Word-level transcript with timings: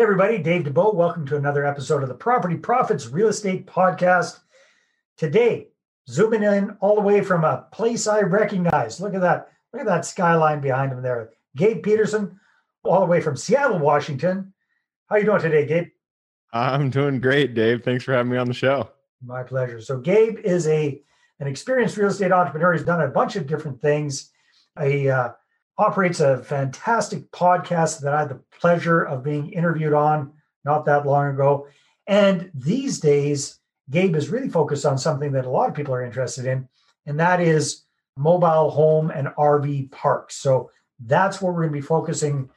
Hey, 0.00 0.04
everybody, 0.04 0.38
Dave 0.38 0.62
Dubeau. 0.62 0.94
Welcome 0.94 1.26
to 1.26 1.36
another 1.36 1.66
episode 1.66 2.02
of 2.02 2.08
the 2.08 2.14
Property 2.14 2.56
Profits 2.56 3.08
Real 3.08 3.28
Estate 3.28 3.66
Podcast. 3.66 4.40
Today, 5.18 5.68
zooming 6.08 6.42
in 6.42 6.70
all 6.80 6.94
the 6.94 7.02
way 7.02 7.20
from 7.20 7.44
a 7.44 7.66
place 7.70 8.06
I 8.06 8.22
recognize. 8.22 8.98
Look 8.98 9.12
at 9.12 9.20
that. 9.20 9.52
Look 9.74 9.80
at 9.80 9.86
that 9.86 10.06
skyline 10.06 10.62
behind 10.62 10.90
him 10.90 11.02
there. 11.02 11.32
Gabe 11.54 11.82
Peterson, 11.82 12.40
all 12.82 13.00
the 13.00 13.06
way 13.08 13.20
from 13.20 13.36
Seattle, 13.36 13.78
Washington. 13.78 14.54
How 15.10 15.16
you 15.16 15.26
doing 15.26 15.42
today, 15.42 15.66
Gabe? 15.66 15.88
I'm 16.54 16.88
doing 16.88 17.20
great, 17.20 17.52
Dave. 17.52 17.84
Thanks 17.84 18.02
for 18.02 18.14
having 18.14 18.32
me 18.32 18.38
on 18.38 18.46
the 18.46 18.54
show. 18.54 18.88
My 19.22 19.42
pleasure. 19.42 19.82
So, 19.82 19.98
Gabe 19.98 20.38
is 20.38 20.66
a 20.66 21.02
an 21.40 21.46
experienced 21.46 21.98
real 21.98 22.08
estate 22.08 22.32
entrepreneur. 22.32 22.72
He's 22.72 22.84
done 22.84 23.02
a 23.02 23.08
bunch 23.08 23.36
of 23.36 23.46
different 23.46 23.82
things. 23.82 24.30
A 24.78 25.10
uh, 25.10 25.32
operates 25.80 26.20
a 26.20 26.42
fantastic 26.42 27.30
podcast 27.30 28.02
that 28.02 28.12
I 28.12 28.20
had 28.20 28.28
the 28.28 28.42
pleasure 28.60 29.00
of 29.02 29.24
being 29.24 29.50
interviewed 29.50 29.94
on 29.94 30.30
not 30.62 30.84
that 30.84 31.06
long 31.06 31.28
ago. 31.28 31.68
And 32.06 32.50
these 32.52 33.00
days, 33.00 33.58
Gabe 33.88 34.14
is 34.14 34.28
really 34.28 34.50
focused 34.50 34.84
on 34.84 34.98
something 34.98 35.32
that 35.32 35.46
a 35.46 35.50
lot 35.50 35.70
of 35.70 35.74
people 35.74 35.94
are 35.94 36.04
interested 36.04 36.44
in, 36.44 36.68
and 37.06 37.18
that 37.18 37.40
is 37.40 37.84
mobile 38.14 38.70
home 38.70 39.10
and 39.10 39.28
RV 39.28 39.90
parks. 39.90 40.36
So 40.36 40.70
that's 41.06 41.40
what 41.40 41.54
we're 41.54 41.62
going 41.62 41.72
to 41.72 41.80
be 41.80 41.86
focusing 41.86 42.50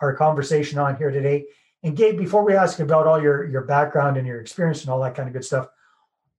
our 0.00 0.14
conversation 0.14 0.78
on 0.78 0.94
here 0.96 1.10
today. 1.10 1.46
And 1.82 1.96
Gabe, 1.96 2.18
before 2.18 2.44
we 2.44 2.54
ask 2.54 2.80
about 2.80 3.06
all 3.06 3.20
your, 3.20 3.48
your 3.48 3.62
background 3.62 4.18
and 4.18 4.26
your 4.26 4.42
experience 4.42 4.82
and 4.82 4.90
all 4.90 5.00
that 5.00 5.14
kind 5.14 5.26
of 5.26 5.32
good 5.32 5.44
stuff, 5.44 5.68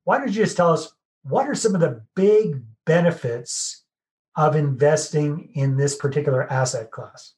why 0.03 0.19
don't 0.19 0.27
you 0.27 0.43
just 0.43 0.57
tell 0.57 0.71
us 0.71 0.93
what 1.23 1.49
are 1.49 1.55
some 1.55 1.73
of 1.73 1.81
the 1.81 2.03
big 2.15 2.61
benefits 2.85 3.83
of 4.35 4.55
investing 4.55 5.49
in 5.53 5.77
this 5.77 5.95
particular 5.95 6.51
asset 6.51 6.91
class? 6.91 7.33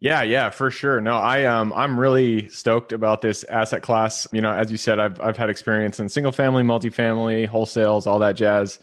Yeah, 0.00 0.22
yeah, 0.22 0.50
for 0.50 0.70
sure. 0.70 1.00
No, 1.00 1.16
I 1.16 1.44
um 1.44 1.72
I'm 1.72 1.98
really 1.98 2.48
stoked 2.48 2.92
about 2.92 3.22
this 3.22 3.42
asset 3.44 3.82
class. 3.82 4.26
You 4.32 4.42
know, 4.42 4.52
as 4.52 4.70
you 4.70 4.76
said, 4.76 4.98
I've 4.98 5.20
I've 5.20 5.36
had 5.36 5.48
experience 5.48 5.98
in 5.98 6.08
single 6.08 6.32
family, 6.32 6.62
multifamily, 6.62 7.48
wholesales, 7.48 8.06
all 8.06 8.18
that 8.18 8.36
jazz. 8.36 8.78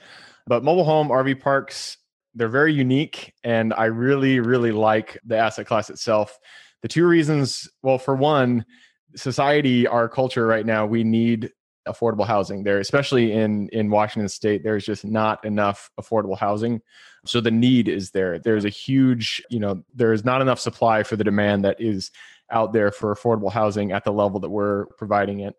But 0.47 0.63
mobile 0.63 0.83
home 0.83 1.09
RV 1.09 1.39
parks, 1.41 1.97
they're 2.33 2.47
very 2.47 2.73
unique 2.73 3.33
and 3.43 3.73
I 3.73 3.85
really 3.85 4.39
really 4.39 4.71
like 4.71 5.19
the 5.23 5.37
asset 5.37 5.67
class 5.67 5.89
itself. 5.89 6.39
The 6.81 6.87
two 6.87 7.05
reasons, 7.05 7.69
well, 7.83 7.99
for 7.99 8.15
one, 8.15 8.65
society, 9.15 9.85
our 9.85 10.09
culture 10.09 10.47
right 10.47 10.65
now, 10.65 10.87
we 10.87 11.03
need 11.03 11.51
affordable 11.87 12.25
housing 12.25 12.63
there 12.63 12.77
especially 12.77 13.31
in 13.31 13.67
in 13.69 13.89
washington 13.89 14.29
state 14.29 14.63
there's 14.63 14.85
just 14.85 15.03
not 15.03 15.43
enough 15.45 15.89
affordable 15.99 16.37
housing. 16.37 16.81
So 17.25 17.39
the 17.39 17.51
need 17.51 17.87
is 17.87 18.11
there. 18.11 18.39
There's 18.39 18.65
a 18.65 18.69
huge 18.69 19.41
you 19.49 19.59
know 19.59 19.83
there's 19.93 20.25
not 20.25 20.41
enough 20.41 20.59
supply 20.59 21.03
for 21.03 21.15
the 21.15 21.23
demand 21.23 21.63
that 21.65 21.79
is 21.79 22.11
out 22.51 22.73
there 22.73 22.91
for 22.91 23.15
affordable 23.15 23.51
housing 23.51 23.91
at 23.91 24.03
the 24.03 24.11
level 24.11 24.39
that 24.39 24.49
we're 24.49 24.87
providing 24.97 25.41
it. 25.41 25.55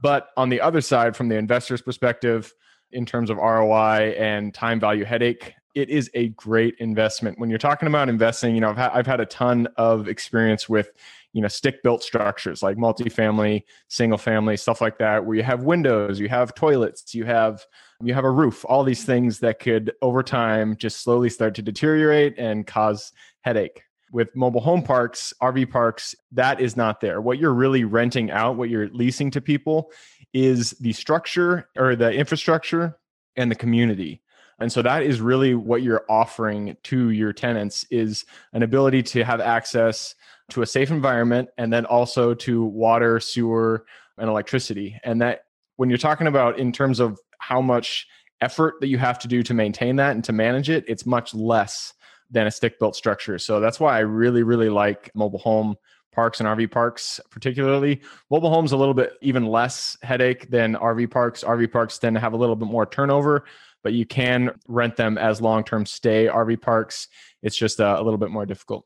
But 0.00 0.28
on 0.36 0.48
the 0.48 0.60
other 0.60 0.80
side 0.80 1.16
from 1.16 1.28
the 1.28 1.36
investor's 1.36 1.80
perspective 1.80 2.52
in 2.92 3.06
terms 3.06 3.30
of 3.30 3.38
roi 3.38 4.14
and 4.18 4.52
time 4.52 4.78
value 4.80 5.04
headache 5.04 5.54
it 5.74 5.90
is 5.90 6.10
a 6.14 6.28
great 6.30 6.76
investment. 6.78 7.38
When 7.38 7.50
you're 7.50 7.58
talking 7.58 7.88
about 7.88 8.08
investing 8.08 8.54
you 8.54 8.60
know 8.60 8.70
i've, 8.70 8.76
ha- 8.76 8.90
I've 8.92 9.06
had 9.06 9.20
a 9.20 9.26
ton 9.26 9.68
of 9.76 10.08
experience 10.08 10.68
with 10.68 10.90
you 11.32 11.42
know 11.42 11.48
stick 11.48 11.82
built 11.82 12.02
structures 12.02 12.62
like 12.62 12.76
multifamily 12.76 13.62
single 13.88 14.18
family 14.18 14.56
stuff 14.56 14.80
like 14.80 14.98
that 14.98 15.24
where 15.24 15.36
you 15.36 15.42
have 15.42 15.64
windows 15.64 16.20
you 16.20 16.28
have 16.28 16.54
toilets 16.54 17.14
you 17.14 17.24
have 17.24 17.64
you 18.02 18.14
have 18.14 18.24
a 18.24 18.30
roof 18.30 18.64
all 18.66 18.84
these 18.84 19.04
things 19.04 19.40
that 19.40 19.58
could 19.58 19.92
over 20.02 20.22
time 20.22 20.76
just 20.76 21.02
slowly 21.02 21.28
start 21.28 21.54
to 21.54 21.62
deteriorate 21.62 22.38
and 22.38 22.66
cause 22.66 23.12
headache. 23.42 23.82
With 24.12 24.34
mobile 24.36 24.60
home 24.60 24.82
parks 24.82 25.32
rv 25.42 25.70
parks 25.70 26.14
that 26.32 26.60
is 26.60 26.76
not 26.76 27.00
there. 27.00 27.20
What 27.20 27.38
you're 27.38 27.54
really 27.54 27.84
renting 27.84 28.30
out 28.30 28.56
what 28.56 28.70
you're 28.70 28.88
leasing 28.90 29.30
to 29.32 29.40
people 29.40 29.90
is 30.32 30.70
the 30.72 30.92
structure 30.92 31.68
or 31.76 31.96
the 31.96 32.12
infrastructure 32.12 32.96
and 33.36 33.50
the 33.50 33.56
community 33.56 34.22
and 34.60 34.70
so 34.70 34.82
that 34.82 35.02
is 35.02 35.20
really 35.20 35.54
what 35.54 35.82
you're 35.82 36.04
offering 36.08 36.76
to 36.84 37.10
your 37.10 37.32
tenants 37.32 37.84
is 37.90 38.24
an 38.52 38.62
ability 38.62 39.02
to 39.02 39.24
have 39.24 39.40
access 39.40 40.14
to 40.50 40.62
a 40.62 40.66
safe 40.66 40.90
environment 40.90 41.48
and 41.58 41.72
then 41.72 41.86
also 41.86 42.34
to 42.34 42.64
water, 42.64 43.18
sewer, 43.18 43.86
and 44.18 44.28
electricity. 44.28 44.98
And 45.04 45.20
that 45.22 45.46
when 45.76 45.88
you're 45.88 45.98
talking 45.98 46.26
about 46.26 46.58
in 46.58 46.72
terms 46.72 47.00
of 47.00 47.18
how 47.38 47.60
much 47.60 48.06
effort 48.40 48.74
that 48.80 48.88
you 48.88 48.98
have 48.98 49.18
to 49.20 49.28
do 49.28 49.42
to 49.42 49.54
maintain 49.54 49.96
that 49.96 50.12
and 50.12 50.22
to 50.24 50.32
manage 50.32 50.70
it, 50.70 50.84
it's 50.86 51.06
much 51.06 51.34
less 51.34 51.94
than 52.30 52.46
a 52.46 52.50
stick 52.50 52.78
built 52.78 52.96
structure. 52.96 53.38
So 53.38 53.60
that's 53.60 53.80
why 53.80 53.96
I 53.96 54.00
really, 54.00 54.42
really 54.42 54.68
like 54.68 55.10
mobile 55.14 55.38
home 55.38 55.76
parks 56.12 56.40
and 56.40 56.48
RV 56.48 56.70
parks, 56.70 57.20
particularly. 57.30 58.00
Mobile 58.30 58.50
homes 58.50 58.72
a 58.72 58.76
little 58.76 58.94
bit 58.94 59.14
even 59.20 59.46
less 59.46 59.96
headache 60.02 60.48
than 60.48 60.74
RV 60.76 61.10
parks. 61.10 61.42
RV 61.42 61.72
parks 61.72 61.98
tend 61.98 62.14
to 62.14 62.20
have 62.20 62.32
a 62.32 62.36
little 62.36 62.56
bit 62.56 62.68
more 62.68 62.86
turnover, 62.86 63.44
but 63.84 63.92
you 63.92 64.04
can 64.04 64.50
rent 64.66 64.96
them 64.96 65.16
as 65.16 65.40
long 65.40 65.62
term 65.62 65.86
stay 65.86 66.26
RV 66.26 66.60
parks. 66.60 67.06
It's 67.42 67.56
just 67.56 67.80
uh, 67.80 67.96
a 67.96 68.02
little 68.02 68.18
bit 68.18 68.30
more 68.30 68.46
difficult. 68.46 68.84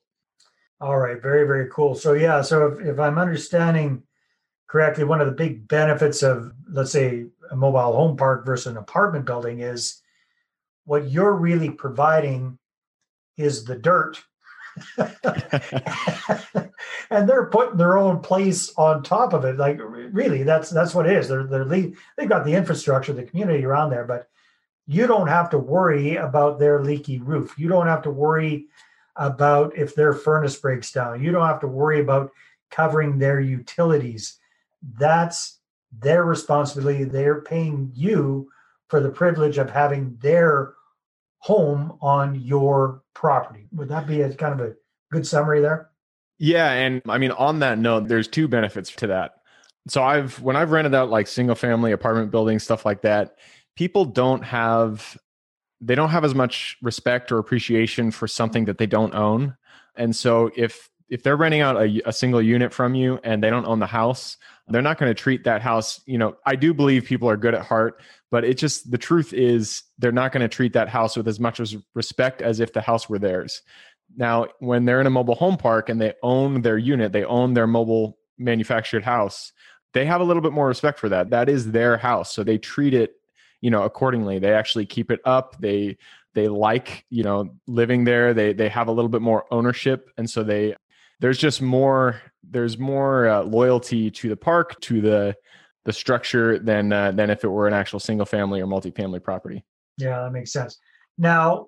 All 0.81 0.98
right, 0.98 1.22
very, 1.22 1.47
very 1.47 1.70
cool. 1.70 1.94
So, 1.94 2.12
yeah, 2.12 2.42
so 2.42 2.66
if, 2.66 2.81
if 2.81 2.98
I'm 3.00 3.19
understanding 3.19 4.03
correctly, 4.66 5.04
one 5.04 5.20
of 5.20 5.26
the 5.26 5.32
big 5.32 5.66
benefits 5.66 6.22
of, 6.22 6.53
let's 6.70 6.92
say, 6.92 7.25
a 7.50 7.56
mobile 7.56 7.92
home 7.92 8.16
park 8.16 8.44
versus 8.44 8.66
an 8.66 8.76
apartment 8.76 9.25
building 9.25 9.60
is 9.60 10.03
what 10.84 11.10
you're 11.10 11.34
really 11.34 11.70
providing 11.70 12.58
is 13.37 13.64
the 13.64 13.76
dirt. 13.76 14.20
and 17.10 17.28
they're 17.28 17.47
putting 17.47 17.76
their 17.76 17.98
own 17.98 18.20
place 18.20 18.72
on 18.76 19.03
top 19.03 19.32
of 19.32 19.44
it. 19.44 19.56
Like 19.56 19.78
really, 19.81 20.44
that's 20.44 20.70
that's 20.70 20.94
what 20.94 21.06
it 21.06 21.16
is. 21.16 21.26
They're 21.26 21.44
they're 21.44 21.64
they've 21.64 22.28
got 22.28 22.44
the 22.44 22.54
infrastructure, 22.54 23.12
the 23.12 23.25
community 23.25 23.64
around 23.64 23.91
there, 23.91 24.04
but 24.04 24.28
you 24.88 25.06
don't 25.06 25.28
have 25.28 25.50
to 25.50 25.59
worry 25.59 26.16
about 26.16 26.59
their 26.59 26.82
leaky 26.82 27.21
roof. 27.21 27.54
You 27.59 27.69
don't 27.69 27.87
have 27.87 28.00
to 28.03 28.10
worry 28.10 28.69
about 29.16 29.76
if 29.76 29.94
their 29.94 30.15
furnace 30.15 30.56
breaks 30.56 30.91
down. 30.91 31.22
You 31.22 31.31
don't 31.31 31.47
have 31.47 31.60
to 31.60 31.66
worry 31.69 32.00
about 32.00 32.31
covering 32.71 33.19
their 33.19 33.38
utilities. 33.38 34.38
That's 34.99 35.59
their 35.93 36.25
responsibility. 36.25 37.04
They're 37.04 37.43
paying 37.43 37.93
you 37.94 38.49
for 38.88 39.00
the 39.00 39.10
privilege 39.10 39.59
of 39.59 39.69
having 39.69 40.16
their 40.22 40.72
home 41.41 41.99
on 42.00 42.41
your 42.41 43.03
property. 43.12 43.69
Would 43.72 43.91
that 43.91 44.06
be 44.06 44.22
a 44.22 44.32
kind 44.32 44.59
of 44.59 44.66
a 44.66 44.75
good 45.12 45.26
summary 45.26 45.60
there? 45.60 45.91
Yeah, 46.38 46.72
and 46.72 47.03
I 47.06 47.19
mean 47.19 47.32
on 47.32 47.59
that 47.59 47.78
note, 47.78 48.09
there's 48.09 48.28
two 48.28 48.49
benefits 48.49 48.91
to 48.93 49.09
that. 49.09 49.32
So 49.87 50.03
I've 50.03 50.41
when 50.41 50.56
I've 50.56 50.70
rented 50.70 50.94
out 50.94 51.10
like 51.10 51.26
single 51.26 51.56
family 51.56 51.93
apartment 51.93 52.31
buildings 52.31 52.62
stuff 52.62 52.87
like 52.87 53.03
that, 53.03 53.37
people 53.78 54.04
don't 54.04 54.42
have 54.42 55.16
they 55.80 55.94
don't 55.94 56.08
have 56.08 56.24
as 56.24 56.34
much 56.34 56.76
respect 56.82 57.30
or 57.30 57.38
appreciation 57.38 58.10
for 58.10 58.26
something 58.26 58.64
that 58.64 58.78
they 58.78 58.86
don't 58.86 59.14
own. 59.14 59.56
And 59.94 60.16
so 60.16 60.50
if 60.56 60.90
if 61.08 61.22
they're 61.22 61.36
renting 61.36 61.60
out 61.60 61.76
a, 61.76 62.02
a 62.04 62.12
single 62.12 62.42
unit 62.42 62.74
from 62.74 62.96
you 62.96 63.20
and 63.22 63.40
they 63.40 63.48
don't 63.48 63.66
own 63.66 63.78
the 63.78 63.86
house, 63.86 64.36
they're 64.66 64.82
not 64.82 64.98
going 64.98 65.08
to 65.08 65.14
treat 65.14 65.44
that 65.44 65.62
house. 65.62 66.00
You 66.06 66.18
know, 66.18 66.34
I 66.44 66.56
do 66.56 66.74
believe 66.74 67.04
people 67.04 67.30
are 67.30 67.36
good 67.36 67.54
at 67.54 67.64
heart, 67.64 68.02
but 68.32 68.44
it 68.44 68.58
just 68.58 68.90
the 68.90 68.98
truth 68.98 69.32
is 69.32 69.84
they're 69.96 70.10
not 70.10 70.32
going 70.32 70.42
to 70.42 70.54
treat 70.54 70.72
that 70.72 70.88
house 70.88 71.16
with 71.16 71.28
as 71.28 71.38
much 71.38 71.60
as 71.60 71.76
respect 71.94 72.42
as 72.42 72.58
if 72.58 72.72
the 72.72 72.80
house 72.80 73.08
were 73.08 73.20
theirs. 73.20 73.62
Now, 74.16 74.48
when 74.58 74.86
they're 74.86 75.00
in 75.00 75.06
a 75.06 75.10
mobile 75.10 75.36
home 75.36 75.56
park 75.56 75.88
and 75.88 76.00
they 76.00 76.14
own 76.24 76.62
their 76.62 76.78
unit, 76.78 77.12
they 77.12 77.24
own 77.24 77.54
their 77.54 77.68
mobile 77.68 78.18
manufactured 78.38 79.04
house, 79.04 79.52
they 79.94 80.04
have 80.04 80.20
a 80.20 80.24
little 80.24 80.42
bit 80.42 80.52
more 80.52 80.66
respect 80.66 80.98
for 80.98 81.08
that. 81.10 81.30
That 81.30 81.48
is 81.48 81.70
their 81.70 81.96
house. 81.96 82.34
So 82.34 82.42
they 82.42 82.58
treat 82.58 82.92
it 82.92 83.12
you 83.60 83.70
know 83.70 83.82
accordingly. 83.82 84.38
They 84.38 84.52
actually 84.52 84.86
keep 84.86 85.10
it 85.10 85.20
up. 85.24 85.56
They 85.60 85.96
they 86.34 86.49
like 86.49 87.05
you 87.10 87.22
know 87.22 87.55
living 87.66 88.05
there. 88.05 88.34
They 88.34 88.52
they 88.52 88.69
have 88.69 88.88
a 88.88 88.93
little 88.93 89.08
bit 89.08 89.22
more 89.22 89.46
ownership. 89.50 90.10
And 90.16 90.28
so 90.28 90.43
they 90.43 90.75
there's 91.20 91.38
just 91.38 91.60
more 91.62 92.20
there's 92.43 92.78
more 92.78 93.28
uh, 93.28 93.43
loyalty 93.43 94.10
to 94.10 94.28
the 94.28 94.37
park 94.37 94.81
to 94.82 95.00
the 95.00 95.37
the 95.84 95.93
structure 95.93 96.58
than 96.58 96.93
uh, 96.93 97.12
than 97.12 97.31
if 97.31 97.44
it 97.44 97.49
were 97.49 97.66
an 97.66 97.75
actual 97.75 98.00
single 98.00 98.26
family 98.26 98.60
or 98.60 98.66
multifamily 98.66 99.22
property. 99.22 99.64
Yeah 99.96 100.22
that 100.22 100.32
makes 100.32 100.52
sense. 100.52 100.78
Now 101.16 101.66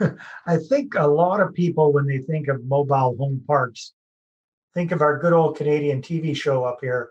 i 0.46 0.56
think 0.56 0.94
a 0.94 1.06
lot 1.06 1.40
of 1.40 1.54
people 1.54 1.92
when 1.92 2.06
they 2.06 2.18
think 2.18 2.48
of 2.48 2.64
mobile 2.64 3.14
home 3.18 3.42
parks 3.46 3.92
think 4.74 4.92
of 4.92 5.00
our 5.00 5.18
good 5.18 5.32
old 5.32 5.56
canadian 5.56 6.00
tv 6.00 6.34
show 6.34 6.64
up 6.64 6.78
here 6.80 7.10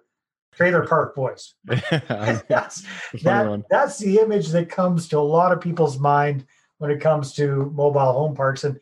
Trailer 0.53 0.85
Park 0.85 1.15
Boys. 1.15 1.53
that's, 1.65 2.83
that, 3.23 3.63
that's 3.69 3.97
the 3.97 4.19
image 4.19 4.49
that 4.49 4.69
comes 4.69 5.07
to 5.09 5.17
a 5.17 5.19
lot 5.19 5.51
of 5.51 5.61
people's 5.61 5.99
mind 5.99 6.45
when 6.77 6.91
it 6.91 6.99
comes 6.99 7.33
to 7.33 7.71
mobile 7.75 8.13
home 8.13 8.35
parks. 8.35 8.63
And 8.63 8.79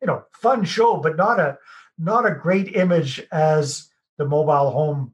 you 0.00 0.06
know, 0.06 0.24
fun 0.32 0.64
show, 0.64 0.96
but 0.96 1.16
not 1.16 1.38
a 1.38 1.58
not 1.98 2.26
a 2.26 2.34
great 2.34 2.74
image 2.74 3.22
as 3.30 3.88
the 4.18 4.24
mobile 4.24 4.70
home 4.70 5.12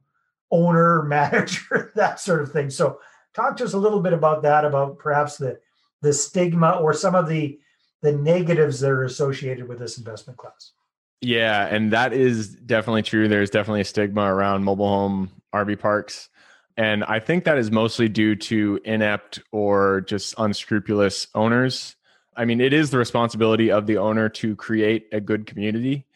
owner, 0.50 1.02
manager, 1.08 1.92
that 1.94 2.20
sort 2.20 2.42
of 2.42 2.52
thing. 2.52 2.70
So 2.70 3.00
talk 3.34 3.56
to 3.58 3.64
us 3.64 3.74
a 3.74 3.78
little 3.78 4.00
bit 4.00 4.12
about 4.12 4.42
that, 4.42 4.64
about 4.64 4.98
perhaps 4.98 5.36
the 5.36 5.60
the 6.00 6.12
stigma 6.12 6.78
or 6.80 6.94
some 6.94 7.14
of 7.14 7.28
the 7.28 7.58
the 8.00 8.12
negatives 8.12 8.80
that 8.80 8.90
are 8.90 9.04
associated 9.04 9.68
with 9.68 9.78
this 9.78 9.98
investment 9.98 10.38
class. 10.38 10.72
Yeah, 11.20 11.66
and 11.66 11.92
that 11.92 12.12
is 12.12 12.50
definitely 12.54 13.02
true. 13.02 13.26
There's 13.26 13.50
definitely 13.50 13.80
a 13.80 13.84
stigma 13.84 14.22
around 14.22 14.62
mobile 14.62 14.88
home 14.88 15.30
RV 15.64 15.78
parks. 15.78 16.28
And 16.76 17.02
I 17.04 17.18
think 17.18 17.44
that 17.44 17.58
is 17.58 17.70
mostly 17.70 18.08
due 18.08 18.36
to 18.36 18.80
inept 18.84 19.42
or 19.50 20.02
just 20.02 20.34
unscrupulous 20.38 21.26
owners. 21.34 21.96
I 22.36 22.44
mean, 22.44 22.60
it 22.60 22.72
is 22.72 22.90
the 22.90 22.98
responsibility 22.98 23.70
of 23.70 23.86
the 23.86 23.96
owner 23.96 24.28
to 24.28 24.54
create 24.54 25.08
a 25.10 25.20
good 25.20 25.44
community. 25.46 26.06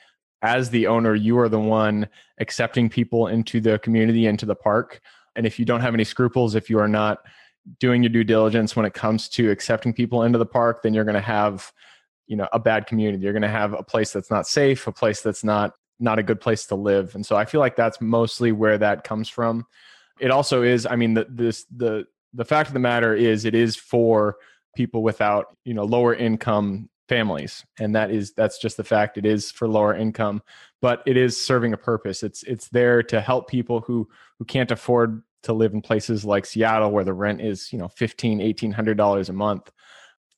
As 0.41 0.71
the 0.71 0.87
owner, 0.87 1.17
you 1.17 1.37
are 1.39 1.49
the 1.49 1.59
one 1.59 2.09
accepting 2.39 2.89
people 2.89 3.27
into 3.27 3.61
the 3.61 3.81
community, 3.81 4.27
into 4.27 4.47
the 4.47 4.55
park. 4.55 5.01
And 5.35 5.47
if 5.47 5.59
you 5.59 5.65
don't 5.65 5.81
have 5.81 5.95
any 5.95 6.05
scruples, 6.05 6.55
if 6.55 6.71
you 6.71 6.79
are 6.79 6.89
not 6.89 7.19
doing 7.81 8.03
your 8.03 8.11
due 8.11 8.25
diligence 8.25 8.77
when 8.77 8.87
it 8.87 8.95
comes 8.95 9.29
to 9.31 9.51
accepting 9.51 9.93
people 9.93 10.23
into 10.23 10.39
the 10.39 10.47
park, 10.47 10.83
then 10.83 10.95
you're 10.95 11.05
going 11.05 11.15
to 11.15 11.21
have, 11.21 11.73
you 12.27 12.37
know, 12.37 12.49
a 12.53 12.59
bad 12.59 12.87
community. 12.87 13.23
You're 13.23 13.33
going 13.33 13.43
to 13.43 13.49
have 13.49 13.73
a 13.73 13.83
place 13.83 14.13
that's 14.13 14.31
not 14.31 14.47
safe, 14.47 14.87
a 14.87 14.93
place 14.93 15.23
that's 15.23 15.43
not 15.43 15.75
not 16.03 16.19
a 16.19 16.23
good 16.23 16.41
place 16.41 16.67
to 16.67 16.75
live. 16.75 17.15
And 17.15 17.25
so 17.25 17.37
I 17.37 17.45
feel 17.45 17.61
like 17.61 17.77
that's 17.77 18.01
mostly 18.01 18.53
where 18.53 18.79
that 18.79 19.05
comes 19.05 19.29
from. 19.29 19.67
It 20.21 20.31
also 20.31 20.63
is, 20.63 20.87
I 20.87 20.97
mean, 20.97 21.15
the 21.15 21.27
this 21.29 21.65
the 21.75 22.07
the 22.35 22.45
fact 22.45 22.69
of 22.69 22.75
the 22.75 22.81
matter 22.81 23.15
is 23.15 23.45
it 23.45 23.55
is 23.55 23.77
for 23.77 24.37
people 24.75 25.03
without, 25.03 25.57
you 25.65 25.75
know, 25.75 25.85
lower 25.85 26.15
income 26.15 26.89
families. 27.09 27.65
And 27.79 27.95
that 27.95 28.11
is 28.11 28.33
that's 28.33 28.59
just 28.59 28.77
the 28.77 28.85
fact 28.85 29.19
it 29.19 29.27
is 29.27 29.51
for 29.51 29.69
lower 29.69 29.95
income, 29.95 30.43
but 30.81 31.03
it 31.07 31.17
is 31.17 31.43
serving 31.43 31.73
a 31.73 31.77
purpose. 31.77 32.23
It's 32.23 32.43
it's 32.45 32.69
there 32.69 33.03
to 33.05 33.21
help 33.21 33.49
people 33.49 33.81
who 33.81 34.09
who 34.39 34.45
can't 34.45 34.71
afford 34.71 35.23
to 35.43 35.53
live 35.53 35.75
in 35.75 35.83
places 35.83 36.25
like 36.25 36.47
Seattle 36.47 36.91
where 36.91 37.05
the 37.05 37.13
rent 37.13 37.41
is, 37.41 37.73
you 37.73 37.79
know, 37.79 37.89
15, 37.89 38.39
1800 38.39 38.97
dollars 38.97 39.29
a 39.29 39.33
month. 39.33 39.71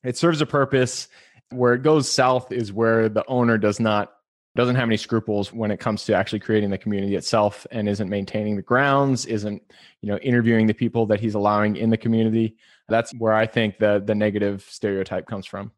It 0.02 0.17
serves 0.17 0.40
a 0.40 0.46
purpose. 0.46 1.08
Where 1.50 1.75
it 1.75 1.82
goes 1.82 2.10
south 2.10 2.50
is 2.50 2.72
where 2.72 3.08
the 3.08 3.25
owner 3.28 3.58
does 3.58 3.78
not 3.78 4.13
doesn't 4.56 4.77
have 4.77 4.89
any 4.89 4.97
scruples 4.97 5.53
when 5.53 5.71
it 5.71 5.81
comes 5.81 6.05
to 6.05 6.15
actually 6.15 6.39
creating 6.39 6.71
the 6.71 6.79
community 6.79 7.17
itself 7.17 7.67
and 7.73 7.89
isn't 7.89 8.09
maintaining 8.09 8.55
the 8.55 8.62
grounds, 8.62 9.27
isn't, 9.27 9.61
you 10.01 10.09
know, 10.09 10.19
interviewing 10.19 10.67
the 10.67 10.75
people 10.75 11.06
that 11.06 11.19
he's 11.19 11.35
allowing 11.35 11.77
in 11.77 11.91
the 11.91 11.97
community. 11.97 12.56
That's 12.89 13.12
where 13.15 13.33
I 13.33 13.47
think 13.47 13.79
the 13.79 14.03
the 14.05 14.15
negative 14.15 14.65
stereotype 14.69 15.27
comes 15.27 15.47
from. 15.47 15.73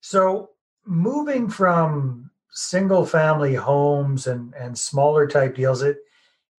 So 0.00 0.50
moving 0.86 1.50
from 1.50 2.30
single 2.50 3.04
family 3.04 3.54
homes 3.54 4.26
and 4.26 4.54
and 4.54 4.78
smaller 4.78 5.26
type 5.26 5.56
deals, 5.56 5.82
it 5.82 5.98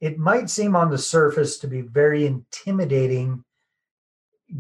it 0.02 0.18
might 0.18 0.50
seem 0.50 0.76
on 0.76 0.92
the 0.92 0.98
surface 0.98 1.58
to 1.60 1.68
be 1.68 1.82
very 1.82 2.26
intimidating 2.26 3.44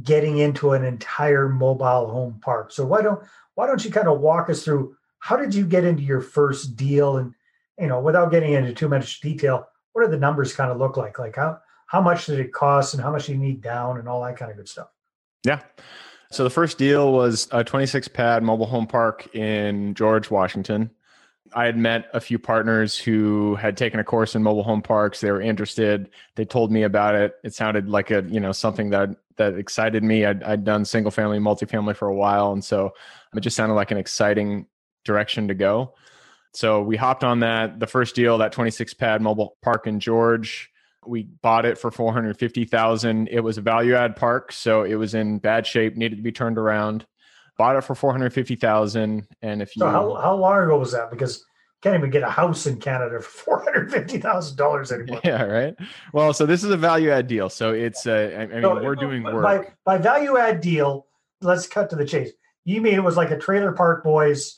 getting 0.04 0.38
into 0.38 0.74
an 0.74 0.84
entire 0.84 1.50
mobile 1.50 2.10
home 2.10 2.40
park. 2.42 2.72
So 2.72 2.86
why 2.86 3.02
don't 3.02 3.22
why 3.56 3.68
don't 3.68 3.84
you 3.84 3.92
kind 3.92 4.08
of 4.08 4.22
walk 4.22 4.50
us 4.50 4.64
through 4.64 4.96
how 5.20 5.36
did 5.36 5.54
you 5.54 5.66
get 5.66 5.84
into 5.84 6.04
your 6.04 6.22
first 6.22 6.76
deal 6.76 7.18
and 7.18 7.34
you 7.80 7.88
know 7.88 8.00
without 8.00 8.32
getting 8.32 8.54
into 8.54 8.74
too 8.74 8.90
much 8.90 9.22
detail 9.22 9.68
what 9.94 10.06
do 10.06 10.12
the 10.12 10.18
numbers 10.18 10.54
kind 10.54 10.72
of 10.72 10.78
look 10.78 10.98
like 10.98 11.20
like 11.20 11.36
how 11.36 11.58
how 11.88 12.02
much 12.02 12.26
did 12.26 12.40
it 12.40 12.54
cost 12.54 12.94
and 12.94 13.04
how 13.04 13.12
much 13.12 13.26
do 13.26 13.34
you 13.34 13.38
need 13.38 13.62
down 13.62 13.98
and 14.00 14.08
all 14.08 14.24
that 14.24 14.38
kind 14.38 14.52
of 14.52 14.58
good 14.58 14.70
stuff 14.70 14.90
yeah 15.46 15.62
so 16.32 16.44
the 16.44 16.50
first 16.50 16.78
deal 16.78 17.12
was 17.14 17.48
a 17.52 17.64
26 17.64 18.08
pad 18.10 18.44
mobile 18.44 18.66
home 18.66 18.88
park 18.88 19.34
in 19.36 19.94
george 19.94 20.30
washington 20.30 20.90
I 21.54 21.66
had 21.66 21.78
met 21.78 22.10
a 22.14 22.20
few 22.20 22.38
partners 22.38 22.98
who 22.98 23.56
had 23.56 23.76
taken 23.76 24.00
a 24.00 24.04
course 24.04 24.36
in 24.36 24.44
mobile 24.44 24.64
home 24.64 24.82
parks. 24.82 25.20
They 25.20 25.32
were 25.32 25.42
interested. 25.42 26.10
They 26.36 26.46
told 26.46 26.72
me 26.72 26.84
about 26.84 27.16
it. 27.16 27.36
It 27.44 27.54
sounded 27.54 27.90
like 27.90 28.12
a 28.12 28.24
you 28.28 28.40
know 28.40 28.52
something 28.52 28.90
that 28.92 29.10
that 29.38 29.56
excited 29.56 30.04
me. 30.04 30.26
I'd, 30.26 30.44
I'd 30.44 30.64
done 30.64 30.86
single 30.86 31.12
family, 31.12 31.40
multifamily 31.40 31.96
for 31.96 32.08
a 32.08 32.16
while, 32.16 32.52
and 32.52 32.64
so 32.64 32.94
it 33.36 33.40
just 33.40 33.56
sounded 33.56 33.76
like 33.76 33.92
an 33.92 33.98
exciting 33.98 34.68
direction 35.04 35.48
to 35.48 35.54
go. 35.54 35.94
So 36.54 36.82
we 36.82 36.98
hopped 36.98 37.24
on 37.24 37.42
that. 37.42 37.80
The 37.80 37.88
first 37.88 38.16
deal, 38.16 38.38
that 38.40 38.52
26 38.52 38.94
pad 38.96 39.22
mobile 39.22 39.58
park 39.62 39.88
in 39.88 40.00
George, 40.00 40.70
we 41.06 41.24
bought 41.24 41.66
it 41.66 41.78
for 41.78 41.92
450,000. 41.92 43.28
It 43.28 43.42
was 43.42 43.58
a 43.58 43.62
value 43.62 43.96
add 43.96 44.16
park, 44.16 44.52
so 44.52 44.84
it 44.84 44.96
was 44.96 45.14
in 45.14 45.40
bad 45.40 45.68
shape, 45.68 45.96
needed 45.96 46.16
to 46.18 46.22
be 46.22 46.32
turned 46.32 46.58
around 46.58 47.06
bought 47.60 47.76
it 47.76 47.84
for 47.84 47.94
450,000 47.94 49.28
and 49.42 49.62
if 49.62 49.76
you 49.76 49.82
So 49.82 49.90
how 49.90 50.16
how 50.16 50.36
long 50.36 50.64
ago 50.64 50.80
was 50.80 50.94
that 50.94 51.12
because 51.12 51.46
can't 51.82 51.96
even 51.96 52.10
get 52.10 52.24
a 52.24 52.30
house 52.30 52.66
in 52.66 52.80
Canada 52.80 53.22
for 53.22 53.64
$450,000 53.66 54.92
anymore. 54.92 55.22
Yeah, 55.24 55.44
right. 55.44 55.76
Well, 56.12 56.34
so 56.34 56.46
this 56.46 56.64
is 56.64 56.72
a 56.72 56.78
value 56.78 57.10
add 57.10 57.28
deal. 57.28 57.50
So 57.50 57.72
it's 57.72 58.06
uh, 58.06 58.32
I, 58.38 58.42
I 58.42 58.48
mean 58.48 58.62
so, 58.64 58.84
we're 58.84 58.96
doing 58.96 59.24
work. 59.24 59.44
By 59.44 59.68
by 59.86 59.98
value 59.98 60.38
add 60.38 60.60
deal, 60.60 61.08
let's 61.42 61.68
cut 61.68 61.90
to 61.92 61.96
the 61.96 62.06
chase. 62.06 62.32
You 62.66 62.82
mean 62.82 62.96
it 62.96 63.04
was 63.04 63.16
like 63.16 63.32
a 63.32 63.38
trailer 63.38 63.72
park 63.72 64.04
boys 64.04 64.58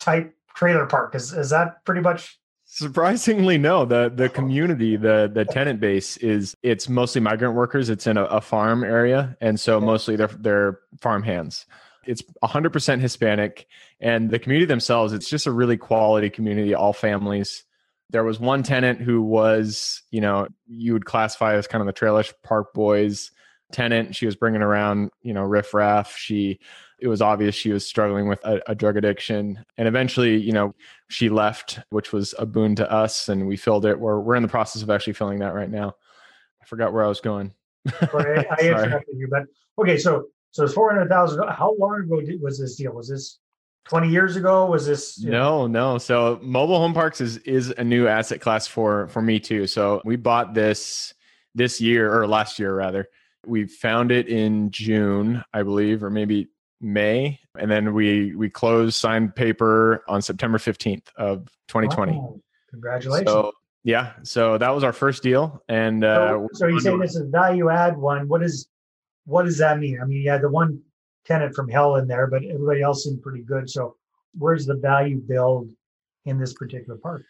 type 0.00 0.34
trailer 0.54 0.86
park? 0.86 1.14
Is 1.14 1.32
is 1.32 1.50
that 1.50 1.84
pretty 1.84 2.00
much 2.00 2.38
Surprisingly, 2.70 3.56
no. 3.56 3.86
the 3.86 4.12
The 4.14 4.24
oh. 4.24 4.28
community, 4.28 4.96
the 4.96 5.30
the 5.32 5.44
tenant 5.46 5.80
base 5.80 6.18
is 6.18 6.54
it's 6.62 6.88
mostly 6.88 7.20
migrant 7.20 7.54
workers. 7.54 7.88
It's 7.88 8.06
in 8.06 8.18
a, 8.18 8.24
a 8.24 8.40
farm 8.42 8.84
area, 8.84 9.36
and 9.40 9.58
so 9.58 9.80
mostly 9.80 10.16
they're 10.16 10.28
they're 10.28 10.80
farm 11.00 11.22
hands 11.22 11.64
it's 12.08 12.22
100% 12.42 13.00
Hispanic, 13.00 13.66
and 14.00 14.30
the 14.30 14.38
community 14.38 14.64
themselves, 14.64 15.12
it's 15.12 15.28
just 15.28 15.46
a 15.46 15.52
really 15.52 15.76
quality 15.76 16.30
community, 16.30 16.74
all 16.74 16.94
families. 16.94 17.64
There 18.08 18.24
was 18.24 18.40
one 18.40 18.62
tenant 18.62 19.02
who 19.02 19.20
was, 19.20 20.02
you 20.10 20.22
know, 20.22 20.48
you 20.66 20.94
would 20.94 21.04
classify 21.04 21.54
as 21.54 21.66
kind 21.66 21.82
of 21.82 21.86
the 21.86 21.92
trailer 21.92 22.24
park 22.42 22.72
boys 22.72 23.30
tenant. 23.72 24.14
She 24.14 24.26
was 24.26 24.36
bringing 24.36 24.62
around, 24.62 25.10
you 25.22 25.32
know, 25.32 25.42
riffraff. 25.42 26.16
She, 26.16 26.58
it 27.00 27.08
was 27.08 27.22
obvious 27.22 27.54
she 27.54 27.72
was 27.72 27.86
struggling 27.86 28.28
with 28.28 28.44
a, 28.44 28.60
a, 28.70 28.74
drug 28.74 28.96
addiction. 28.96 29.64
And 29.76 29.86
eventually, 29.86 30.36
you 30.36 30.52
know, 30.52 30.74
she 31.08 31.28
left, 31.28 31.78
which 31.90 32.12
was 32.12 32.34
a 32.38 32.46
boon 32.46 32.74
to 32.76 32.90
us. 32.90 33.28
And 33.28 33.46
we 33.46 33.56
filled 33.56 33.86
it. 33.86 33.98
We're, 33.98 34.20
we're 34.20 34.34
in 34.34 34.42
the 34.42 34.48
process 34.48 34.82
of 34.82 34.90
actually 34.90 35.12
filling 35.12 35.38
that 35.40 35.54
right 35.54 35.70
now. 35.70 35.94
I 36.60 36.64
forgot 36.66 36.92
where 36.92 37.04
I 37.04 37.08
was 37.08 37.20
going. 37.20 37.54
I, 37.86 38.46
I 38.58 38.62
interrupted 38.62 39.16
you, 39.16 39.28
but 39.30 39.44
okay. 39.80 39.98
So 39.98 40.26
so 40.50 40.64
it's 40.64 40.74
four 40.74 40.90
hundred 40.90 41.08
thousand. 41.08 41.42
How 41.48 41.74
long 41.78 42.02
ago 42.02 42.20
did, 42.20 42.40
was 42.40 42.58
this 42.58 42.76
deal? 42.76 42.92
Was 42.92 43.08
this 43.08 43.38
twenty 43.86 44.08
years 44.08 44.36
ago? 44.36 44.66
Was 44.66 44.86
this? 44.86 45.20
No, 45.20 45.66
know? 45.66 45.92
no. 45.92 45.98
So 45.98 46.38
mobile 46.42 46.78
home 46.78 46.94
parks 46.94 47.20
is 47.20 47.38
is 47.38 47.70
a 47.70 47.84
new 47.84 48.06
asset 48.06 48.40
class 48.40 48.66
for 48.66 49.08
for 49.08 49.22
me 49.22 49.40
too. 49.40 49.66
So 49.66 50.02
we 50.04 50.16
bought 50.16 50.54
this 50.54 51.14
this 51.54 51.80
year 51.80 52.12
or 52.12 52.26
last 52.26 52.58
year 52.58 52.74
rather. 52.74 53.08
We 53.46 53.66
found 53.66 54.10
it 54.10 54.28
in 54.28 54.70
June, 54.70 55.44
I 55.52 55.62
believe, 55.62 56.02
or 56.02 56.10
maybe 56.10 56.48
May, 56.80 57.40
and 57.58 57.70
then 57.70 57.94
we 57.94 58.34
we 58.34 58.50
closed 58.50 58.94
signed 58.94 59.34
paper 59.34 60.04
on 60.08 60.22
September 60.22 60.58
fifteenth 60.58 61.10
of 61.16 61.48
twenty 61.66 61.88
twenty. 61.88 62.12
Wow. 62.12 62.40
Congratulations. 62.70 63.28
So, 63.28 63.52
yeah, 63.84 64.12
so 64.22 64.58
that 64.58 64.74
was 64.74 64.84
our 64.84 64.92
first 64.92 65.22
deal, 65.22 65.62
and 65.68 66.04
uh, 66.04 66.30
so, 66.30 66.48
so 66.52 66.66
you 66.66 66.80
say 66.80 66.96
this 66.98 67.16
is 67.16 67.22
a 67.22 67.24
value 67.26 67.70
add 67.70 67.96
one. 67.96 68.28
What 68.28 68.42
is 68.42 68.68
what 69.24 69.44
does 69.44 69.58
that 69.58 69.78
mean? 69.78 69.98
I 70.00 70.04
mean, 70.04 70.22
you 70.22 70.30
had 70.30 70.42
the 70.42 70.50
one 70.50 70.80
tenant 71.24 71.54
from 71.54 71.68
hell 71.68 71.96
in 71.96 72.08
there, 72.08 72.26
but 72.26 72.44
everybody 72.44 72.82
else 72.82 73.04
seemed 73.04 73.22
pretty 73.22 73.42
good. 73.42 73.68
So 73.70 73.96
where's 74.36 74.66
the 74.66 74.74
value 74.74 75.18
build 75.18 75.72
in 76.24 76.38
this 76.38 76.54
particular 76.54 76.98
park? 76.98 77.22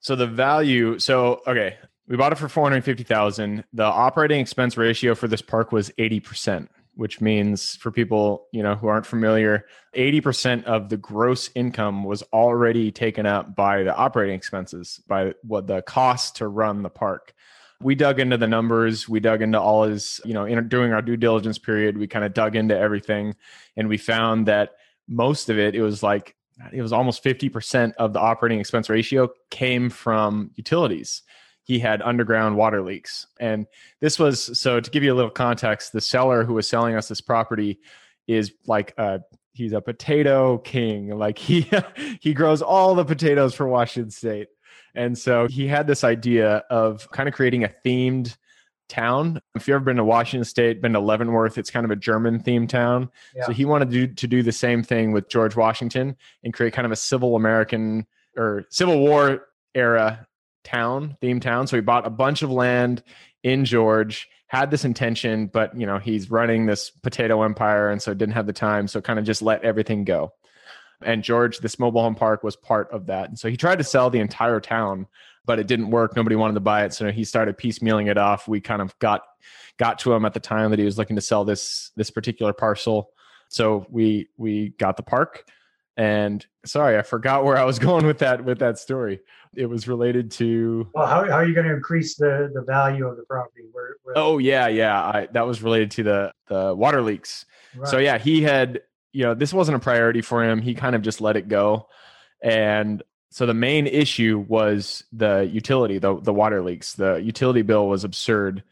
So 0.00 0.14
the 0.14 0.26
value, 0.26 0.98
so 0.98 1.40
okay, 1.46 1.76
we 2.08 2.16
bought 2.16 2.32
it 2.32 2.38
for 2.38 2.48
450,000. 2.48 3.64
The 3.72 3.82
operating 3.82 4.40
expense 4.40 4.76
ratio 4.76 5.14
for 5.14 5.28
this 5.28 5.42
park 5.42 5.72
was 5.72 5.90
80%, 5.98 6.68
which 6.94 7.20
means 7.20 7.76
for 7.76 7.90
people, 7.90 8.46
you 8.52 8.62
know, 8.62 8.76
who 8.76 8.86
aren't 8.86 9.06
familiar, 9.06 9.66
80% 9.94 10.64
of 10.64 10.88
the 10.88 10.96
gross 10.96 11.50
income 11.54 12.04
was 12.04 12.22
already 12.32 12.92
taken 12.92 13.26
up 13.26 13.56
by 13.56 13.82
the 13.82 13.94
operating 13.94 14.36
expenses, 14.36 15.00
by 15.08 15.34
what 15.42 15.66
the 15.66 15.82
cost 15.82 16.36
to 16.36 16.48
run 16.48 16.82
the 16.82 16.90
park. 16.90 17.34
We 17.82 17.94
dug 17.94 18.20
into 18.20 18.38
the 18.38 18.46
numbers. 18.46 19.06
We 19.06 19.20
dug 19.20 19.42
into 19.42 19.60
all 19.60 19.82
his 19.82 20.20
you 20.24 20.32
know 20.32 20.46
in, 20.46 20.66
during 20.68 20.92
our 20.92 21.02
due 21.02 21.18
diligence 21.18 21.58
period 21.58 21.98
we 21.98 22.06
kind 22.06 22.24
of 22.24 22.32
dug 22.32 22.56
into 22.56 22.74
everything 22.74 23.34
and 23.76 23.86
we 23.86 23.98
found 23.98 24.46
that 24.46 24.70
most 25.08 25.50
of 25.50 25.58
it 25.58 25.74
it 25.74 25.82
was 25.82 26.02
like 26.02 26.34
it 26.72 26.80
was 26.80 26.92
almost 26.92 27.22
50% 27.22 27.92
of 27.98 28.14
the 28.14 28.18
operating 28.18 28.58
expense 28.58 28.88
ratio 28.88 29.28
came 29.50 29.90
from 29.90 30.52
utilities 30.54 31.22
he 31.66 31.78
had 31.78 32.00
underground 32.02 32.56
water 32.56 32.80
leaks 32.82 33.26
and 33.40 33.66
this 34.00 34.18
was 34.18 34.58
so 34.58 34.80
to 34.80 34.90
give 34.90 35.02
you 35.02 35.12
a 35.12 35.16
little 35.16 35.30
context 35.30 35.92
the 35.92 36.00
seller 36.00 36.44
who 36.44 36.54
was 36.54 36.68
selling 36.68 36.94
us 36.94 37.08
this 37.08 37.20
property 37.20 37.78
is 38.26 38.52
like 38.66 38.94
a 38.98 39.20
he's 39.52 39.72
a 39.72 39.80
potato 39.80 40.58
king 40.58 41.16
like 41.16 41.38
he 41.48 41.68
he 42.20 42.32
grows 42.32 42.62
all 42.62 42.94
the 42.94 43.04
potatoes 43.04 43.54
for 43.54 43.66
washington 43.66 44.10
state 44.10 44.48
and 44.94 45.16
so 45.16 45.46
he 45.46 45.66
had 45.66 45.86
this 45.86 46.04
idea 46.04 46.64
of 46.70 47.10
kind 47.10 47.28
of 47.28 47.34
creating 47.34 47.64
a 47.64 47.72
themed 47.84 48.36
town. 48.88 49.40
If 49.54 49.66
you've 49.66 49.74
ever 49.74 49.84
been 49.84 49.96
to 49.96 50.04
Washington 50.04 50.44
State, 50.44 50.80
been 50.80 50.92
to 50.92 51.00
Leavenworth, 51.00 51.58
it's 51.58 51.70
kind 51.70 51.84
of 51.84 51.90
a 51.90 51.96
German 51.96 52.42
themed 52.42 52.68
town. 52.68 53.10
Yeah. 53.34 53.46
So 53.46 53.52
he 53.52 53.64
wanted 53.64 53.90
to 53.90 54.06
do, 54.06 54.14
to 54.14 54.26
do 54.26 54.42
the 54.42 54.52
same 54.52 54.82
thing 54.82 55.12
with 55.12 55.28
George 55.28 55.56
Washington 55.56 56.16
and 56.44 56.54
create 56.54 56.72
kind 56.72 56.86
of 56.86 56.92
a 56.92 56.96
civil 56.96 57.36
American 57.36 58.06
or 58.36 58.64
Civil 58.70 59.00
War 59.00 59.46
era 59.74 60.26
town, 60.66 61.16
themed 61.22 61.40
town. 61.40 61.66
So 61.66 61.76
he 61.76 61.80
bought 61.80 62.06
a 62.06 62.10
bunch 62.10 62.42
of 62.42 62.50
land 62.50 63.02
in 63.42 63.64
George, 63.64 64.28
had 64.48 64.70
this 64.70 64.84
intention, 64.84 65.46
but 65.46 65.78
you 65.78 65.86
know, 65.86 65.98
he's 65.98 66.30
running 66.30 66.66
this 66.66 66.90
potato 66.90 67.42
empire 67.42 67.90
and 67.90 68.02
so 68.02 68.12
didn't 68.12 68.34
have 68.34 68.46
the 68.46 68.52
time. 68.52 68.88
So 68.88 69.00
kind 69.00 69.18
of 69.18 69.24
just 69.24 69.42
let 69.42 69.62
everything 69.62 70.04
go. 70.04 70.32
And 71.02 71.22
George, 71.22 71.58
this 71.58 71.78
mobile 71.78 72.02
home 72.02 72.14
park 72.14 72.42
was 72.42 72.56
part 72.56 72.90
of 72.90 73.06
that. 73.06 73.28
And 73.28 73.38
so 73.38 73.48
he 73.48 73.56
tried 73.56 73.78
to 73.78 73.84
sell 73.84 74.10
the 74.10 74.18
entire 74.18 74.60
town, 74.60 75.06
but 75.44 75.58
it 75.58 75.66
didn't 75.66 75.90
work. 75.90 76.16
Nobody 76.16 76.36
wanted 76.36 76.54
to 76.54 76.60
buy 76.60 76.84
it. 76.84 76.92
So 76.94 77.10
he 77.10 77.24
started 77.24 77.58
piecemealing 77.58 78.10
it 78.10 78.18
off. 78.18 78.48
We 78.48 78.60
kind 78.60 78.82
of 78.82 78.98
got 78.98 79.22
got 79.78 79.98
to 80.00 80.12
him 80.12 80.24
at 80.24 80.32
the 80.34 80.40
time 80.40 80.70
that 80.70 80.78
he 80.78 80.84
was 80.84 80.98
looking 80.98 81.16
to 81.16 81.22
sell 81.22 81.44
this 81.44 81.92
this 81.96 82.10
particular 82.10 82.52
parcel. 82.52 83.10
So 83.48 83.86
we 83.90 84.28
we 84.36 84.70
got 84.70 84.96
the 84.96 85.02
park. 85.02 85.48
And 85.96 86.44
sorry, 86.64 86.98
I 86.98 87.02
forgot 87.02 87.44
where 87.44 87.56
I 87.56 87.64
was 87.64 87.78
going 87.88 88.06
with 88.06 88.18
that 88.18 88.44
with 88.44 88.58
that 88.58 88.78
story. 88.78 89.20
It 89.54 89.66
was 89.66 89.88
related 89.88 90.30
to 90.32 90.88
well, 90.94 91.06
how, 91.06 91.24
how 91.24 91.32
are 91.32 91.46
you 91.46 91.54
going 91.54 91.66
to 91.66 91.74
increase 91.74 92.16
the 92.16 92.50
the 92.52 92.62
value 92.62 93.06
of 93.06 93.16
the 93.16 93.24
property? 93.24 93.64
Where, 93.72 93.96
where 94.02 94.18
oh 94.18 94.38
yeah, 94.38 94.68
yeah, 94.68 95.00
I, 95.00 95.28
that 95.32 95.46
was 95.46 95.62
related 95.62 95.90
to 95.92 96.02
the 96.02 96.32
the 96.48 96.74
water 96.74 97.00
leaks. 97.00 97.46
Right. 97.74 97.88
So 97.88 97.98
yeah, 97.98 98.18
he 98.18 98.42
had 98.42 98.82
you 99.12 99.24
know 99.24 99.34
this 99.34 99.54
wasn't 99.54 99.76
a 99.76 99.80
priority 99.80 100.20
for 100.20 100.44
him. 100.44 100.60
He 100.60 100.74
kind 100.74 100.94
of 100.94 101.02
just 101.02 101.20
let 101.20 101.36
it 101.36 101.48
go, 101.48 101.88
and 102.42 103.02
so 103.30 103.46
the 103.46 103.54
main 103.54 103.86
issue 103.86 104.44
was 104.48 105.04
the 105.12 105.48
utility, 105.50 105.98
the 105.98 106.20
the 106.20 106.32
water 106.32 106.62
leaks. 106.62 106.94
The 106.94 107.16
utility 107.16 107.62
bill 107.62 107.88
was 107.88 108.04
absurd. 108.04 108.62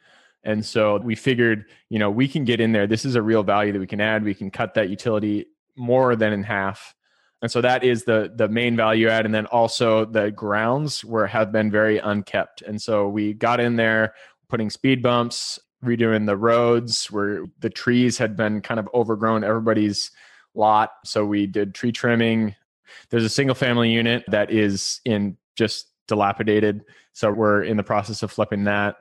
And 0.47 0.65
so 0.65 0.99
we 0.99 1.15
figured, 1.15 1.65
you 1.89 1.99
know, 1.99 2.11
we 2.11 2.29
can 2.29 2.45
get 2.45 2.61
in 2.61 2.73
there. 2.73 2.87
This 2.87 3.07
is 3.07 3.15
a 3.15 3.23
real 3.23 3.43
value 3.43 3.73
that 3.73 3.79
we 3.79 3.87
can 3.87 4.03
add. 4.03 4.25
We 4.25 4.35
can 4.35 4.51
cut 4.51 4.75
that 4.75 4.91
utility 4.91 5.47
more 5.75 6.17
than 6.17 6.35
in 6.35 6.43
half 6.43 6.94
and 7.45 7.53
so 7.53 7.61
that 7.61 7.85
is 7.85 8.05
the 8.05 8.33
the 8.35 8.49
main 8.49 8.75
value 8.75 9.09
add. 9.09 9.27
And 9.27 9.35
then 9.35 9.45
also 9.45 10.07
the 10.07 10.31
grounds 10.31 11.05
were 11.05 11.27
have 11.27 11.53
been 11.53 11.71
very 11.71 11.99
unkept. 11.99 12.63
And 12.63 12.81
so 12.81 13.07
we 13.07 13.35
got 13.35 13.61
in 13.61 13.77
there 13.77 14.15
putting 14.49 14.71
speed 14.71 15.03
bumps 15.03 15.59
redoing 15.85 16.25
the 16.25 16.39
roads 16.39 17.11
where 17.11 17.45
the 17.61 17.69
trees 17.69 18.17
had 18.17 18.35
been 18.35 18.63
kind 18.63 18.81
of 18.81 18.89
overgrown 18.95 19.45
everybody's 19.45 20.11
lot. 20.55 20.93
So 21.05 21.27
we 21.27 21.47
did 21.47 21.75
tree 21.75 21.93
trimming. 21.93 22.55
There's 23.11 23.25
a 23.25 23.29
single 23.29 23.55
family 23.55 23.91
unit 23.91 24.25
that 24.29 24.51
is 24.51 25.03
in 25.05 25.37
just 25.55 25.91
dilapidated. 26.09 26.81
So 27.13 27.31
we're 27.31 27.63
in 27.63 27.77
the 27.77 27.83
process 27.83 28.23
of 28.23 28.33
flipping 28.33 28.65
that. 28.65 28.97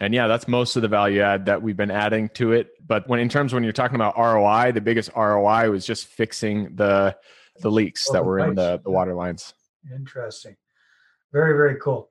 And 0.00 0.14
yeah 0.14 0.26
that's 0.26 0.48
most 0.48 0.76
of 0.76 0.80
the 0.80 0.88
value 0.88 1.20
add 1.20 1.44
that 1.44 1.60
we've 1.60 1.76
been 1.76 1.90
adding 1.90 2.30
to 2.30 2.52
it. 2.52 2.68
But 2.86 3.06
when 3.10 3.20
in 3.20 3.28
terms 3.28 3.52
when 3.52 3.62
you're 3.62 3.74
talking 3.74 3.96
about 3.96 4.16
roi 4.16 4.72
the 4.72 4.80
biggest 4.80 5.10
roi 5.14 5.68
was 5.68 5.84
just 5.84 6.06
fixing 6.06 6.76
the 6.76 7.14
the 7.60 7.70
leaks 7.70 8.08
oh, 8.10 8.12
that 8.12 8.24
were 8.24 8.38
in 8.38 8.54
the, 8.54 8.80
the 8.82 8.90
water 8.90 9.14
lines. 9.14 9.54
Interesting. 9.94 10.56
Very, 11.32 11.56
very 11.56 11.76
cool. 11.80 12.10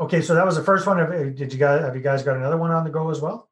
Okay, 0.00 0.20
so 0.20 0.34
that 0.34 0.44
was 0.44 0.56
the 0.56 0.62
first 0.62 0.86
one. 0.86 1.00
Eh, 1.00 1.30
did 1.34 1.52
you 1.52 1.58
guys 1.58 1.80
have 1.82 1.94
you 1.94 2.02
guys 2.02 2.22
got 2.22 2.36
another 2.36 2.56
one 2.56 2.70
on 2.70 2.84
the 2.84 2.90
go 2.90 3.10
as 3.10 3.20
well? 3.20 3.48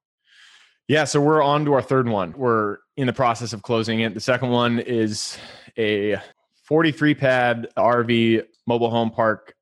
Yeah, 0.89 1.05
so 1.05 1.21
we're 1.21 1.43
on 1.43 1.65
to 1.67 1.75
our 1.75 1.83
third 1.83 2.09
one. 2.09 2.35
We're 2.37 2.79
in 2.97 3.07
the 3.07 3.13
process 3.13 3.53
of 3.53 3.63
closing 3.63 4.01
it. 4.01 4.15
The 4.15 4.21
second 4.21 4.51
one 4.51 4.81
is 4.81 5.39
a 5.79 6.17
43 6.65 7.15
pad 7.15 7.69
RV 7.77 8.45
mobile 8.67 8.91
home 8.91 9.11
park 9.11 9.55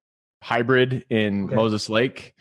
hybrid 0.43 1.05
in 1.11 1.45
okay. 1.45 1.55
Moses 1.55 1.89
Lake 1.91 2.35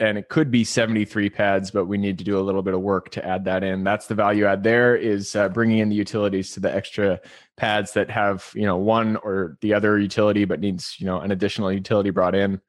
and 0.00 0.16
it 0.16 0.30
could 0.30 0.50
be 0.50 0.64
73 0.64 1.28
pads 1.30 1.70
but 1.70 1.84
we 1.84 1.98
need 1.98 2.18
to 2.18 2.24
do 2.24 2.38
a 2.38 2.40
little 2.40 2.62
bit 2.62 2.74
of 2.74 2.80
work 2.80 3.10
to 3.10 3.24
add 3.24 3.44
that 3.44 3.62
in. 3.62 3.84
That's 3.84 4.06
the 4.06 4.14
value 4.14 4.46
add 4.46 4.62
there 4.62 4.96
is 4.96 5.36
uh, 5.36 5.50
bringing 5.50 5.78
in 5.78 5.90
the 5.90 5.94
utilities 5.94 6.52
to 6.52 6.60
the 6.60 6.74
extra 6.74 7.20
pads 7.56 7.92
that 7.92 8.10
have 8.10 8.50
you 8.54 8.64
know 8.64 8.78
one 8.78 9.16
or 9.16 9.58
the 9.60 9.74
other 9.74 9.98
utility 9.98 10.44
but 10.46 10.58
needs 10.58 10.96
you 10.98 11.06
know 11.06 11.20
an 11.20 11.30
additional 11.30 11.70
utility 11.70 12.10
brought 12.10 12.34
in. 12.34 12.52
And 12.52 12.60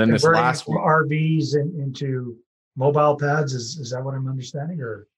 then 0.00 0.10
this 0.10 0.24
last 0.24 0.68
one 0.68 0.78
rvs 0.78 1.54
in, 1.56 1.78
into 1.82 2.36
mobile 2.76 3.16
pads 3.16 3.52
is, 3.52 3.76
is 3.78 3.90
that 3.90 4.02
what 4.02 4.14
i'm 4.14 4.28
understanding 4.28 4.80
or? 4.80 5.08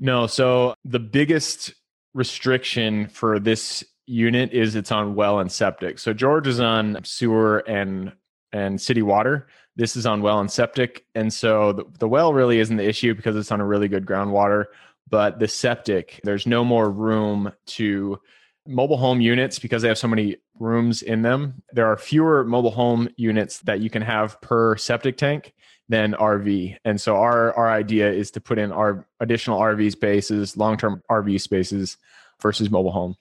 No 0.00 0.26
so 0.26 0.74
the 0.84 1.00
biggest 1.00 1.74
restriction 2.14 3.08
for 3.08 3.38
this 3.38 3.84
unit 4.06 4.52
is 4.52 4.74
it's 4.74 4.90
on 4.90 5.14
well 5.14 5.40
and 5.40 5.52
septic. 5.52 5.98
So 5.98 6.14
george 6.14 6.46
is 6.46 6.60
on 6.60 6.98
sewer 7.04 7.58
and 7.58 8.12
and 8.52 8.80
city 8.80 9.02
water 9.02 9.46
this 9.78 9.96
is 9.96 10.04
on 10.04 10.20
well 10.20 10.40
and 10.40 10.50
septic. 10.50 11.06
And 11.14 11.32
so 11.32 11.72
the, 11.72 11.84
the 12.00 12.08
well 12.08 12.34
really 12.34 12.58
isn't 12.58 12.76
the 12.76 12.86
issue 12.86 13.14
because 13.14 13.36
it's 13.36 13.52
on 13.52 13.60
a 13.60 13.66
really 13.66 13.88
good 13.88 14.04
groundwater. 14.04 14.64
But 15.08 15.38
the 15.38 15.48
septic, 15.48 16.20
there's 16.24 16.46
no 16.46 16.64
more 16.64 16.90
room 16.90 17.52
to 17.66 18.20
mobile 18.66 18.98
home 18.98 19.22
units 19.22 19.58
because 19.58 19.80
they 19.80 19.88
have 19.88 19.96
so 19.96 20.08
many 20.08 20.36
rooms 20.58 21.00
in 21.00 21.22
them. 21.22 21.62
There 21.72 21.86
are 21.86 21.96
fewer 21.96 22.44
mobile 22.44 22.72
home 22.72 23.08
units 23.16 23.60
that 23.60 23.80
you 23.80 23.88
can 23.88 24.02
have 24.02 24.38
per 24.42 24.76
septic 24.76 25.16
tank 25.16 25.54
than 25.88 26.12
RV. 26.12 26.76
And 26.84 27.00
so 27.00 27.16
our 27.16 27.54
our 27.54 27.70
idea 27.70 28.12
is 28.12 28.32
to 28.32 28.40
put 28.40 28.58
in 28.58 28.72
our 28.72 29.06
additional 29.20 29.60
RV 29.60 29.92
spaces, 29.92 30.56
long-term 30.56 31.02
RV 31.08 31.40
spaces 31.40 31.96
versus 32.42 32.68
mobile 32.68 32.92
home. 32.92 33.16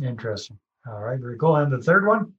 Interesting. 0.00 0.58
All 0.88 1.00
right, 1.00 1.18
very 1.18 1.36
cool. 1.36 1.56
And 1.56 1.70
the 1.70 1.82
third 1.82 2.06
one? 2.06 2.32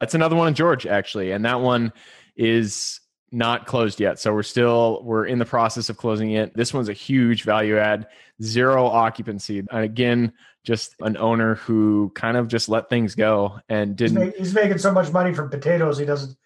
That's 0.00 0.14
another 0.14 0.36
one 0.36 0.48
in 0.48 0.54
George 0.54 0.86
actually. 0.86 1.32
And 1.32 1.44
that 1.44 1.60
one 1.60 1.92
is 2.36 3.00
not 3.32 3.66
closed 3.66 4.00
yet. 4.00 4.18
So 4.18 4.32
we're 4.32 4.42
still 4.42 5.02
we're 5.02 5.26
in 5.26 5.38
the 5.38 5.44
process 5.44 5.88
of 5.88 5.96
closing 5.96 6.32
it. 6.32 6.54
This 6.54 6.72
one's 6.72 6.88
a 6.88 6.94
huge 6.94 7.42
value 7.42 7.78
add, 7.78 8.06
zero 8.42 8.86
occupancy. 8.86 9.58
And 9.58 9.68
again, 9.70 10.32
just 10.64 10.94
an 11.00 11.16
owner 11.16 11.56
who 11.56 12.12
kind 12.14 12.36
of 12.36 12.48
just 12.48 12.68
let 12.68 12.88
things 12.88 13.14
go 13.14 13.60
and 13.68 13.96
didn't. 13.96 14.16
He's, 14.16 14.26
make, 14.26 14.36
he's 14.36 14.54
making 14.54 14.78
so 14.78 14.92
much 14.92 15.12
money 15.12 15.34
from 15.34 15.50
potatoes. 15.50 15.98
He 15.98 16.04
doesn't. 16.04 16.36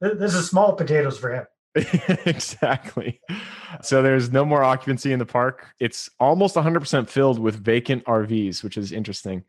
This 0.00 0.34
is 0.34 0.48
small 0.48 0.74
potatoes 0.74 1.18
for 1.18 1.32
him. 1.34 1.46
exactly. 2.26 3.20
So 3.82 4.02
there's 4.02 4.32
no 4.32 4.44
more 4.44 4.64
occupancy 4.64 5.12
in 5.12 5.18
the 5.18 5.26
park. 5.26 5.66
It's 5.78 6.10
almost 6.18 6.56
100% 6.56 7.08
filled 7.08 7.38
with 7.38 7.62
vacant 7.62 8.04
RVs, 8.04 8.64
which 8.64 8.76
is 8.76 8.92
interesting. 8.92 9.44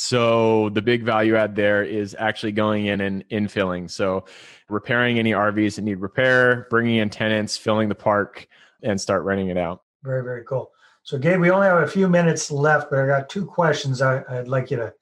So 0.00 0.68
the 0.68 0.80
big 0.80 1.02
value 1.02 1.34
add 1.34 1.56
there 1.56 1.82
is 1.82 2.14
actually 2.20 2.52
going 2.52 2.86
in 2.86 3.00
and 3.00 3.28
infilling. 3.30 3.90
So 3.90 4.26
repairing 4.68 5.18
any 5.18 5.32
RVs 5.32 5.74
that 5.74 5.82
need 5.82 5.96
repair, 5.96 6.68
bringing 6.70 6.98
in 6.98 7.10
tenants, 7.10 7.56
filling 7.56 7.88
the 7.88 7.96
park, 7.96 8.46
and 8.80 9.00
start 9.00 9.24
renting 9.24 9.48
it 9.48 9.58
out. 9.58 9.82
Very, 10.04 10.22
very 10.22 10.44
cool. 10.44 10.70
So 11.02 11.18
Gabe, 11.18 11.40
we 11.40 11.50
only 11.50 11.66
have 11.66 11.82
a 11.82 11.86
few 11.88 12.08
minutes 12.08 12.48
left, 12.48 12.90
but 12.90 13.00
I 13.00 13.08
got 13.08 13.28
two 13.28 13.44
questions 13.44 14.00
I, 14.00 14.22
would 14.30 14.46
like 14.46 14.70
you 14.70 14.76
to 14.76 14.94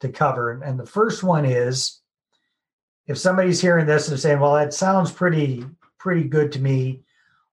to 0.00 0.08
cover. 0.08 0.62
And 0.62 0.80
the 0.80 0.86
first 0.86 1.22
one 1.22 1.44
is, 1.44 2.00
if 3.06 3.18
somebody's 3.18 3.60
hearing 3.60 3.84
this 3.84 4.08
and 4.08 4.18
saying, 4.18 4.40
"Well, 4.40 4.54
that 4.54 4.72
sounds 4.72 5.12
pretty 5.12 5.66
pretty 5.98 6.24
good 6.24 6.52
to 6.52 6.58
me," 6.58 7.02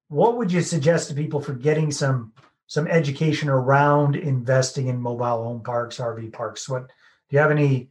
what 0.08 0.38
would 0.38 0.50
you 0.50 0.62
suggest 0.62 1.10
to 1.10 1.14
people 1.14 1.42
for 1.42 1.56
getting 1.56 1.92
some 1.92 2.32
some 2.68 2.88
education 2.88 3.50
around 3.50 4.16
investing 4.16 4.88
in 4.88 5.00
mobile 5.00 5.44
home 5.44 5.64
parks, 5.64 5.98
RV 5.98 6.34
parks. 6.34 6.68
What 6.68 6.88
do 6.88 7.36
you 7.36 7.40
have 7.40 7.52
any 7.52 7.90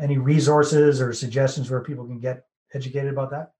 any 0.00 0.18
resources 0.18 1.00
or 1.00 1.12
suggestions 1.12 1.70
where 1.70 1.80
people 1.80 2.06
can 2.06 2.20
get 2.20 2.44
educated 2.74 3.12
about 3.12 3.30
that? 3.30 3.52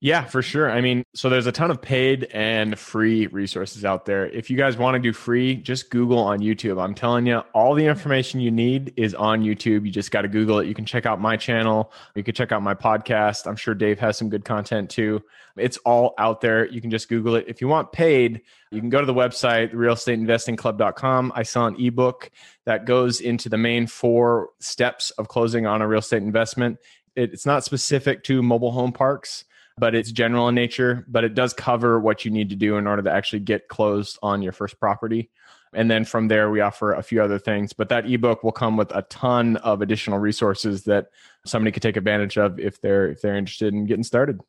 Yeah, 0.00 0.24
for 0.24 0.42
sure. 0.42 0.70
I 0.70 0.82
mean, 0.82 1.04
so 1.14 1.30
there's 1.30 1.46
a 1.46 1.52
ton 1.52 1.70
of 1.70 1.80
paid 1.80 2.24
and 2.24 2.78
free 2.78 3.28
resources 3.28 3.82
out 3.82 4.04
there. 4.04 4.26
If 4.26 4.50
you 4.50 4.56
guys 4.58 4.76
want 4.76 4.94
to 4.94 4.98
do 4.98 5.14
free, 5.14 5.56
just 5.56 5.88
Google 5.88 6.18
on 6.18 6.40
YouTube. 6.40 6.82
I'm 6.82 6.94
telling 6.94 7.26
you, 7.26 7.38
all 7.54 7.74
the 7.74 7.86
information 7.86 8.40
you 8.40 8.50
need 8.50 8.92
is 8.98 9.14
on 9.14 9.42
YouTube. 9.42 9.86
You 9.86 9.90
just 9.90 10.10
got 10.10 10.22
to 10.22 10.28
Google 10.28 10.58
it. 10.58 10.66
You 10.66 10.74
can 10.74 10.84
check 10.84 11.06
out 11.06 11.18
my 11.18 11.38
channel. 11.38 11.92
You 12.14 12.22
can 12.22 12.34
check 12.34 12.52
out 12.52 12.62
my 12.62 12.74
podcast. 12.74 13.46
I'm 13.46 13.56
sure 13.56 13.74
Dave 13.74 13.98
has 14.00 14.18
some 14.18 14.28
good 14.28 14.44
content 14.44 14.90
too. 14.90 15.22
It's 15.56 15.78
all 15.78 16.12
out 16.18 16.42
there. 16.42 16.68
You 16.68 16.82
can 16.82 16.90
just 16.90 17.08
Google 17.08 17.34
it. 17.34 17.46
If 17.48 17.62
you 17.62 17.68
want 17.68 17.90
paid, 17.90 18.42
you 18.70 18.80
can 18.80 18.90
go 18.90 19.00
to 19.00 19.06
the 19.06 19.14
website, 19.14 19.72
realestateinvestingclub.com. 19.72 21.32
I 21.34 21.42
sell 21.42 21.64
an 21.64 21.76
ebook 21.80 22.30
that 22.66 22.84
goes 22.84 23.22
into 23.22 23.48
the 23.48 23.56
main 23.56 23.86
four 23.86 24.50
steps 24.60 25.08
of 25.12 25.28
closing 25.28 25.64
on 25.64 25.80
a 25.80 25.88
real 25.88 26.00
estate 26.00 26.22
investment. 26.22 26.80
It's 27.14 27.46
not 27.46 27.64
specific 27.64 28.24
to 28.24 28.42
mobile 28.42 28.72
home 28.72 28.92
parks 28.92 29.44
but 29.78 29.94
it's 29.94 30.10
general 30.10 30.48
in 30.48 30.54
nature, 30.54 31.04
but 31.08 31.24
it 31.24 31.34
does 31.34 31.52
cover 31.52 32.00
what 32.00 32.24
you 32.24 32.30
need 32.30 32.48
to 32.48 32.56
do 32.56 32.76
in 32.76 32.86
order 32.86 33.02
to 33.02 33.10
actually 33.10 33.40
get 33.40 33.68
closed 33.68 34.18
on 34.22 34.40
your 34.42 34.52
first 34.52 34.80
property. 34.80 35.30
And 35.74 35.90
then 35.90 36.06
from 36.06 36.28
there, 36.28 36.50
we 36.50 36.60
offer 36.60 36.94
a 36.94 37.02
few 37.02 37.22
other 37.22 37.38
things. 37.38 37.74
But 37.74 37.90
that 37.90 38.10
ebook 38.10 38.42
will 38.42 38.52
come 38.52 38.78
with 38.78 38.90
a 38.94 39.02
ton 39.02 39.56
of 39.58 39.82
additional 39.82 40.18
resources 40.18 40.84
that 40.84 41.08
somebody 41.44 41.72
could 41.72 41.82
take 41.82 41.98
advantage 41.98 42.38
of 42.38 42.58
if 42.58 42.80
they're 42.80 43.10
if 43.10 43.20
they're 43.20 43.36
interested 43.36 43.74
in 43.74 43.84
getting 43.84 44.04
started. 44.04 44.40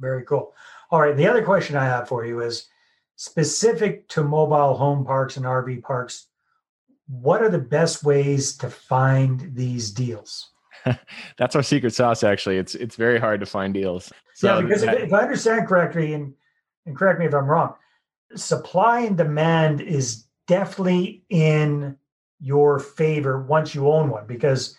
Very 0.00 0.24
cool. 0.24 0.54
All 0.90 1.00
right. 1.00 1.16
The 1.16 1.28
other 1.28 1.44
question 1.44 1.76
I 1.76 1.84
have 1.84 2.08
for 2.08 2.24
you 2.24 2.40
is 2.40 2.66
specific 3.14 4.08
to 4.08 4.24
mobile 4.24 4.76
home 4.76 5.04
parks 5.04 5.36
and 5.36 5.46
RV 5.46 5.82
parks. 5.82 6.26
What 7.06 7.42
are 7.42 7.50
the 7.50 7.58
best 7.58 8.02
ways 8.02 8.56
to 8.56 8.68
find 8.68 9.54
these 9.54 9.92
deals? 9.92 10.50
That's 11.38 11.56
our 11.56 11.62
secret 11.62 11.94
sauce. 11.94 12.22
Actually, 12.22 12.58
it's 12.58 12.74
it's 12.74 12.96
very 12.96 13.18
hard 13.18 13.40
to 13.40 13.46
find 13.46 13.74
deals. 13.74 14.12
So 14.34 14.54
yeah, 14.54 14.62
because 14.62 14.82
that, 14.82 14.96
if, 14.96 15.04
if 15.04 15.12
I 15.12 15.20
understand 15.20 15.66
correctly, 15.66 16.12
and 16.12 16.34
and 16.86 16.96
correct 16.96 17.18
me 17.18 17.26
if 17.26 17.34
I'm 17.34 17.46
wrong, 17.46 17.74
supply 18.34 19.00
and 19.00 19.16
demand 19.16 19.80
is 19.80 20.24
definitely 20.46 21.24
in 21.30 21.96
your 22.40 22.78
favor 22.78 23.42
once 23.42 23.74
you 23.74 23.90
own 23.90 24.10
one 24.10 24.26
because 24.26 24.76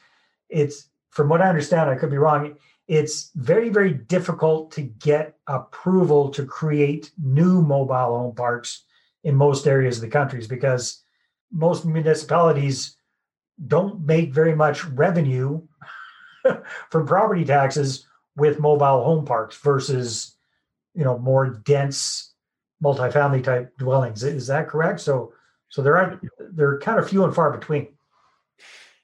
it's 0.50 0.90
from 1.10 1.30
what 1.30 1.42
I 1.42 1.50
understand, 1.50 1.90
I 1.90 1.96
could 1.96 2.12
be 2.12 2.18
wrong. 2.18 2.56
It's 2.88 3.32
very, 3.36 3.70
very 3.70 3.94
difficult 3.94 4.72
to 4.74 4.82
get 4.82 5.38
approval 5.48 6.30
to 6.32 6.46
create 6.46 7.12
new 7.18 7.62
mobile 7.62 8.18
home 8.18 8.36
parks 8.36 8.84
in 9.24 9.36
most 9.36 9.66
areas 9.66 9.98
of 9.98 10.02
the 10.02 10.10
countries 10.10 10.48
because 10.48 11.02
most 11.52 11.86
municipalities 11.86 12.98
don't 13.68 14.06
make 14.06 14.34
very 14.34 14.56
much 14.56 14.86
revenue 14.86 15.62
from 16.90 17.08
property 17.08 17.46
taxes 17.46 18.08
with 18.36 18.60
mobile 18.60 19.04
home 19.04 19.26
parks 19.26 19.58
versus 19.58 20.36
you 20.94 21.04
know 21.04 21.18
more 21.18 21.50
dense 21.50 22.34
multifamily 22.84 23.44
type 23.44 23.78
dwellings. 23.78 24.24
Is 24.24 24.48
that 24.48 24.68
correct? 24.68 25.00
So 25.00 25.34
so 25.70 25.82
there 25.82 25.98
are 25.98 26.20
they're 26.52 26.80
kind 26.80 27.00
of 27.00 27.10
few 27.10 27.24
and 27.24 27.34
far 27.34 27.52
between. 27.52 27.88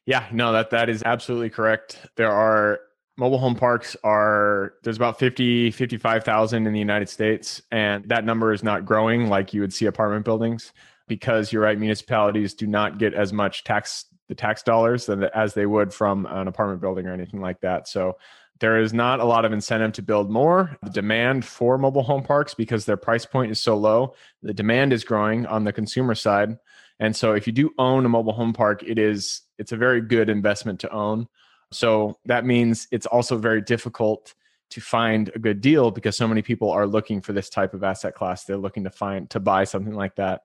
Yeah, 0.06 0.26
no, 0.32 0.52
that 0.52 0.72
that 0.72 0.90
is 0.90 1.04
absolutely 1.04 1.50
correct. 1.50 2.00
There 2.16 2.32
are 2.32 2.80
mobile 3.18 3.38
home 3.38 3.56
parks 3.56 3.96
are 4.04 4.74
there's 4.84 4.98
about 4.98 5.20
50 5.20 5.72
55,000 5.72 6.66
in 6.66 6.74
the 6.74 6.80
United 6.80 7.10
States 7.10 7.62
and 7.72 8.08
that 8.10 8.26
number 8.26 8.52
is 8.54 8.64
not 8.64 8.86
growing 8.86 9.28
like 9.28 9.54
you 9.54 9.62
would 9.62 9.74
see 9.74 9.86
apartment 9.86 10.26
buildings 10.26 10.72
because 11.08 11.52
you're 11.52 11.62
right 11.62 11.78
municipalities 11.78 12.54
do 12.54 12.66
not 12.66 12.98
get 12.98 13.14
as 13.14 13.34
much 13.34 13.64
tax 13.64 14.06
the 14.28 14.36
tax 14.36 14.64
dollars 14.64 15.06
than 15.06 15.24
as 15.24 15.54
they 15.54 15.66
would 15.66 15.94
from 15.94 16.26
an 16.26 16.48
apartment 16.48 16.82
building 16.82 17.08
or 17.08 17.14
anything 17.14 17.42
like 17.42 17.60
that. 17.62 17.88
So 17.88 18.18
there 18.60 18.80
is 18.80 18.94
not 18.94 19.20
a 19.20 19.26
lot 19.26 19.44
of 19.44 19.54
incentive 19.54 19.94
to 19.94 20.02
build 20.04 20.30
more. 20.30 20.78
The 20.84 20.92
demand 20.92 21.44
for 21.44 21.78
mobile 21.78 22.04
home 22.04 22.24
parks, 22.24 22.54
because 22.54 22.86
their 22.86 22.98
price 22.98 23.26
point 23.26 23.52
is 23.52 23.62
so 23.62 23.76
low, 23.76 24.14
the 24.44 24.54
demand 24.54 24.94
is 24.94 25.04
growing 25.04 25.48
on 25.48 25.64
the 25.64 25.74
consumer 25.74 26.16
side. 26.16 26.58
And 27.00 27.16
so 27.16 27.34
if 27.34 27.48
you 27.48 27.54
do 27.54 27.72
own 27.80 28.06
a 28.06 28.10
mobile 28.10 28.34
home 28.34 28.54
park, 28.54 28.84
it 28.84 29.00
is 29.00 29.42
it's 29.58 29.72
a 29.72 29.78
very 29.78 30.00
good 30.00 30.30
investment 30.30 30.80
to 30.82 30.92
own. 30.92 31.28
So 31.72 32.20
that 32.26 32.46
means 32.46 32.88
it's 32.92 33.08
also 33.08 33.38
very 33.38 33.62
difficult 33.62 34.36
to 34.70 34.82
find 34.82 35.32
a 35.34 35.40
good 35.40 35.60
deal 35.60 35.92
because 35.92 36.16
so 36.16 36.28
many 36.28 36.42
people 36.42 36.70
are 36.70 36.86
looking 36.86 37.20
for 37.20 37.34
this 37.34 37.50
type 37.50 37.74
of 37.74 37.84
asset 37.84 38.14
class. 38.14 38.44
They're 38.44 38.58
looking 38.58 38.84
to 38.84 38.90
find 38.90 39.30
to 39.32 39.40
buy 39.40 39.64
something 39.64 39.94
like 39.94 40.16
that. 40.16 40.44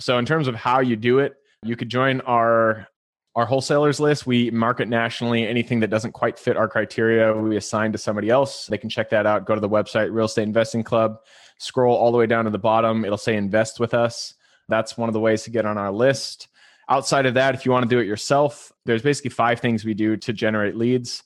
So 0.00 0.18
in 0.18 0.26
terms 0.26 0.48
of 0.48 0.54
how 0.54 0.80
you 0.80 0.96
do 0.96 1.18
it, 1.18 1.34
you 1.62 1.76
could 1.76 1.88
join 1.88 2.20
our 2.22 2.88
our 3.36 3.46
wholesalers 3.46 3.98
list. 3.98 4.26
We 4.26 4.50
market 4.50 4.88
nationally. 4.88 5.46
Anything 5.46 5.80
that 5.80 5.88
doesn't 5.90 6.12
quite 6.12 6.38
fit 6.38 6.56
our 6.56 6.68
criteria 6.68 7.32
we 7.34 7.56
assign 7.56 7.92
to 7.92 7.98
somebody 7.98 8.30
else. 8.30 8.66
They 8.66 8.78
can 8.78 8.88
check 8.88 9.10
that 9.10 9.26
out. 9.26 9.44
Go 9.44 9.54
to 9.54 9.60
the 9.60 9.68
website 9.68 10.12
real 10.12 10.26
estate 10.26 10.44
investing 10.44 10.84
club. 10.84 11.18
Scroll 11.58 11.96
all 11.96 12.12
the 12.12 12.18
way 12.18 12.26
down 12.26 12.44
to 12.44 12.50
the 12.50 12.58
bottom. 12.58 13.04
It'll 13.04 13.18
say 13.18 13.36
invest 13.36 13.80
with 13.80 13.94
us. 13.94 14.34
That's 14.68 14.96
one 14.96 15.08
of 15.08 15.12
the 15.12 15.20
ways 15.20 15.42
to 15.44 15.50
get 15.50 15.66
on 15.66 15.78
our 15.78 15.92
list. 15.92 16.48
Outside 16.88 17.26
of 17.26 17.34
that 17.34 17.54
if 17.54 17.64
you 17.64 17.72
want 17.72 17.88
to 17.88 17.88
do 17.88 17.98
it 17.98 18.06
yourself 18.06 18.70
there's 18.84 19.02
basically 19.02 19.30
five 19.30 19.60
things 19.60 19.84
we 19.84 19.94
do 19.94 20.16
to 20.18 20.32
generate 20.32 20.76
leads. 20.76 21.22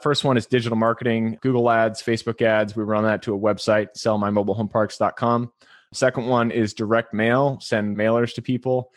First 0.00 0.24
one 0.24 0.36
is 0.36 0.46
digital 0.46 0.78
marketing 0.78 1.38
google 1.40 1.68
ads 1.68 2.00
facebook 2.00 2.40
ads. 2.42 2.76
We 2.76 2.84
run 2.84 3.04
that 3.04 3.22
to 3.22 3.34
a 3.34 3.38
website 3.38 3.88
sellmymobilehomeparks.com 3.96 5.52
second 5.92 6.26
one 6.26 6.52
is 6.52 6.72
direct 6.72 7.12
mail 7.12 7.58
send 7.60 7.96
mailers 7.96 8.32
to 8.34 8.42
people 8.42 8.92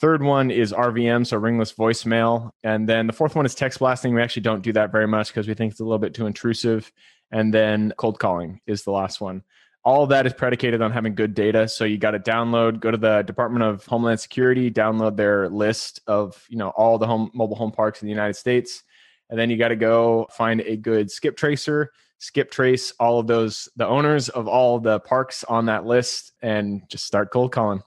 Third 0.00 0.22
one 0.22 0.50
is 0.50 0.72
RVM, 0.72 1.26
so 1.26 1.36
ringless 1.36 1.74
voicemail. 1.74 2.52
And 2.64 2.88
then 2.88 3.06
the 3.06 3.12
fourth 3.12 3.36
one 3.36 3.44
is 3.44 3.54
text 3.54 3.80
blasting. 3.80 4.14
We 4.14 4.22
actually 4.22 4.42
don't 4.42 4.62
do 4.62 4.72
that 4.72 4.90
very 4.90 5.06
much 5.06 5.28
because 5.28 5.46
we 5.46 5.52
think 5.52 5.72
it's 5.72 5.80
a 5.80 5.84
little 5.84 5.98
bit 5.98 6.14
too 6.14 6.26
intrusive. 6.26 6.90
And 7.30 7.52
then 7.52 7.92
cold 7.98 8.18
calling 8.18 8.60
is 8.66 8.82
the 8.82 8.92
last 8.92 9.20
one. 9.20 9.42
All 9.84 10.02
of 10.02 10.08
that 10.08 10.26
is 10.26 10.32
predicated 10.32 10.80
on 10.80 10.90
having 10.90 11.14
good 11.14 11.34
data. 11.34 11.68
So 11.68 11.84
you 11.84 11.98
got 11.98 12.12
to 12.12 12.18
download, 12.18 12.80
go 12.80 12.90
to 12.90 12.96
the 12.96 13.22
Department 13.22 13.62
of 13.62 13.84
Homeland 13.84 14.20
Security, 14.20 14.70
download 14.70 15.16
their 15.16 15.50
list 15.50 16.00
of, 16.06 16.46
you 16.48 16.56
know, 16.56 16.70
all 16.70 16.96
the 16.96 17.06
home 17.06 17.30
mobile 17.34 17.56
home 17.56 17.72
parks 17.72 18.00
in 18.00 18.06
the 18.06 18.12
United 18.12 18.34
States. 18.34 18.82
And 19.28 19.38
then 19.38 19.50
you 19.50 19.58
got 19.58 19.68
to 19.68 19.76
go 19.76 20.26
find 20.30 20.62
a 20.62 20.76
good 20.76 21.10
skip 21.10 21.36
tracer, 21.36 21.92
skip 22.18 22.50
trace 22.50 22.92
all 22.98 23.18
of 23.18 23.26
those, 23.26 23.68
the 23.76 23.86
owners 23.86 24.30
of 24.30 24.48
all 24.48 24.78
the 24.78 25.00
parks 25.00 25.44
on 25.44 25.66
that 25.66 25.84
list, 25.84 26.32
and 26.40 26.82
just 26.88 27.04
start 27.04 27.30
cold 27.30 27.52
calling. 27.52 27.82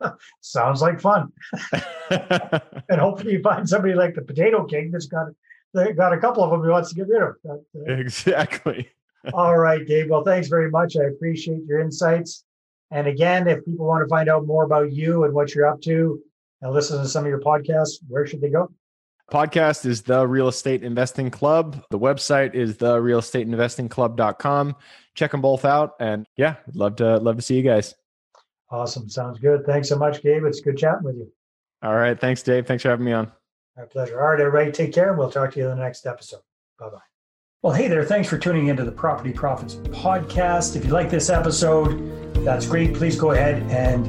Sounds 0.40 0.82
like 0.82 1.00
fun. 1.00 1.32
and 2.10 3.00
hopefully 3.00 3.32
you 3.32 3.42
find 3.42 3.68
somebody 3.68 3.94
like 3.94 4.14
the 4.14 4.22
Potato 4.22 4.64
King 4.64 4.90
that's 4.90 5.06
got 5.06 5.26
they 5.74 5.92
got 5.92 6.12
a 6.12 6.18
couple 6.18 6.42
of 6.42 6.50
them 6.50 6.62
he 6.62 6.68
wants 6.68 6.88
to 6.90 6.94
get 6.94 7.08
rid 7.08 7.22
of. 7.22 7.34
uh, 7.48 7.92
exactly. 7.92 8.88
all 9.34 9.58
right, 9.58 9.86
Dave. 9.86 10.08
Well, 10.08 10.24
thanks 10.24 10.48
very 10.48 10.70
much. 10.70 10.96
I 10.96 11.04
appreciate 11.04 11.64
your 11.66 11.80
insights. 11.80 12.44
And 12.90 13.06
again, 13.06 13.46
if 13.48 13.64
people 13.64 13.86
want 13.86 14.02
to 14.02 14.08
find 14.08 14.28
out 14.28 14.46
more 14.46 14.64
about 14.64 14.92
you 14.92 15.24
and 15.24 15.34
what 15.34 15.54
you're 15.54 15.66
up 15.66 15.82
to 15.82 16.22
and 16.62 16.72
listen 16.72 17.00
to 17.02 17.08
some 17.08 17.24
of 17.24 17.28
your 17.28 17.40
podcasts, 17.40 17.98
where 18.08 18.26
should 18.26 18.40
they 18.40 18.48
go? 18.48 18.70
Podcast 19.30 19.84
is 19.84 20.00
the 20.00 20.26
Real 20.26 20.48
Estate 20.48 20.82
Investing 20.82 21.30
Club. 21.30 21.84
The 21.90 21.98
website 21.98 22.54
is 22.54 22.78
the 22.78 22.98
real 22.98 23.18
estate 23.18 23.46
investing 23.46 23.88
club.com. 23.90 24.74
Check 25.14 25.32
them 25.32 25.42
both 25.42 25.66
out. 25.66 25.96
And 26.00 26.26
yeah, 26.36 26.56
love 26.72 26.96
to 26.96 27.18
love 27.18 27.36
to 27.36 27.42
see 27.42 27.56
you 27.56 27.62
guys. 27.62 27.94
Awesome. 28.70 29.08
Sounds 29.08 29.38
good. 29.38 29.64
Thanks 29.64 29.88
so 29.88 29.96
much, 29.96 30.22
Gabe. 30.22 30.44
It's 30.44 30.60
good 30.60 30.76
chatting 30.76 31.04
with 31.04 31.16
you. 31.16 31.30
All 31.82 31.94
right. 31.94 32.18
Thanks, 32.18 32.42
Dave. 32.42 32.66
Thanks 32.66 32.82
for 32.82 32.90
having 32.90 33.06
me 33.06 33.12
on. 33.12 33.32
My 33.76 33.84
pleasure. 33.84 34.20
All 34.20 34.28
right, 34.28 34.40
everybody, 34.40 34.72
take 34.72 34.92
care. 34.92 35.12
We'll 35.12 35.30
talk 35.30 35.52
to 35.52 35.60
you 35.60 35.68
in 35.68 35.76
the 35.76 35.82
next 35.82 36.04
episode. 36.04 36.40
Bye 36.80 36.90
bye. 36.90 36.98
Well, 37.62 37.72
hey 37.72 37.88
there. 37.88 38.04
Thanks 38.04 38.28
for 38.28 38.38
tuning 38.38 38.68
into 38.68 38.84
the 38.84 38.92
Property 38.92 39.32
Profits 39.32 39.76
podcast. 39.76 40.76
If 40.76 40.84
you 40.84 40.90
like 40.90 41.10
this 41.10 41.30
episode, 41.30 42.34
that's 42.44 42.66
great. 42.66 42.94
Please 42.94 43.16
go 43.18 43.30
ahead 43.30 43.62
and 43.70 44.06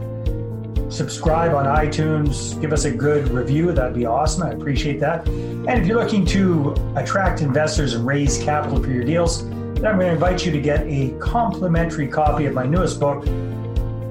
subscribe 0.91 1.53
on 1.53 1.65
iTunes. 1.65 2.59
Give 2.59 2.73
us 2.73 2.85
a 2.85 2.91
good 2.91 3.27
review. 3.29 3.71
That'd 3.71 3.95
be 3.95 4.05
awesome. 4.05 4.43
I 4.43 4.51
appreciate 4.51 4.99
that. 5.01 5.27
And 5.27 5.69
if 5.69 5.85
you're 5.85 6.03
looking 6.03 6.25
to 6.27 6.75
attract 6.95 7.41
investors 7.41 7.93
and 7.93 8.05
raise 8.05 8.37
capital 8.39 8.81
for 8.81 8.89
your 8.89 9.03
deals, 9.03 9.47
then 9.47 9.85
I'm 9.85 9.97
going 9.97 10.07
to 10.07 10.13
invite 10.13 10.45
you 10.45 10.51
to 10.51 10.59
get 10.59 10.81
a 10.87 11.15
complimentary 11.19 12.07
copy 12.07 12.45
of 12.45 12.53
my 12.53 12.65
newest 12.65 12.99
book 12.99 13.25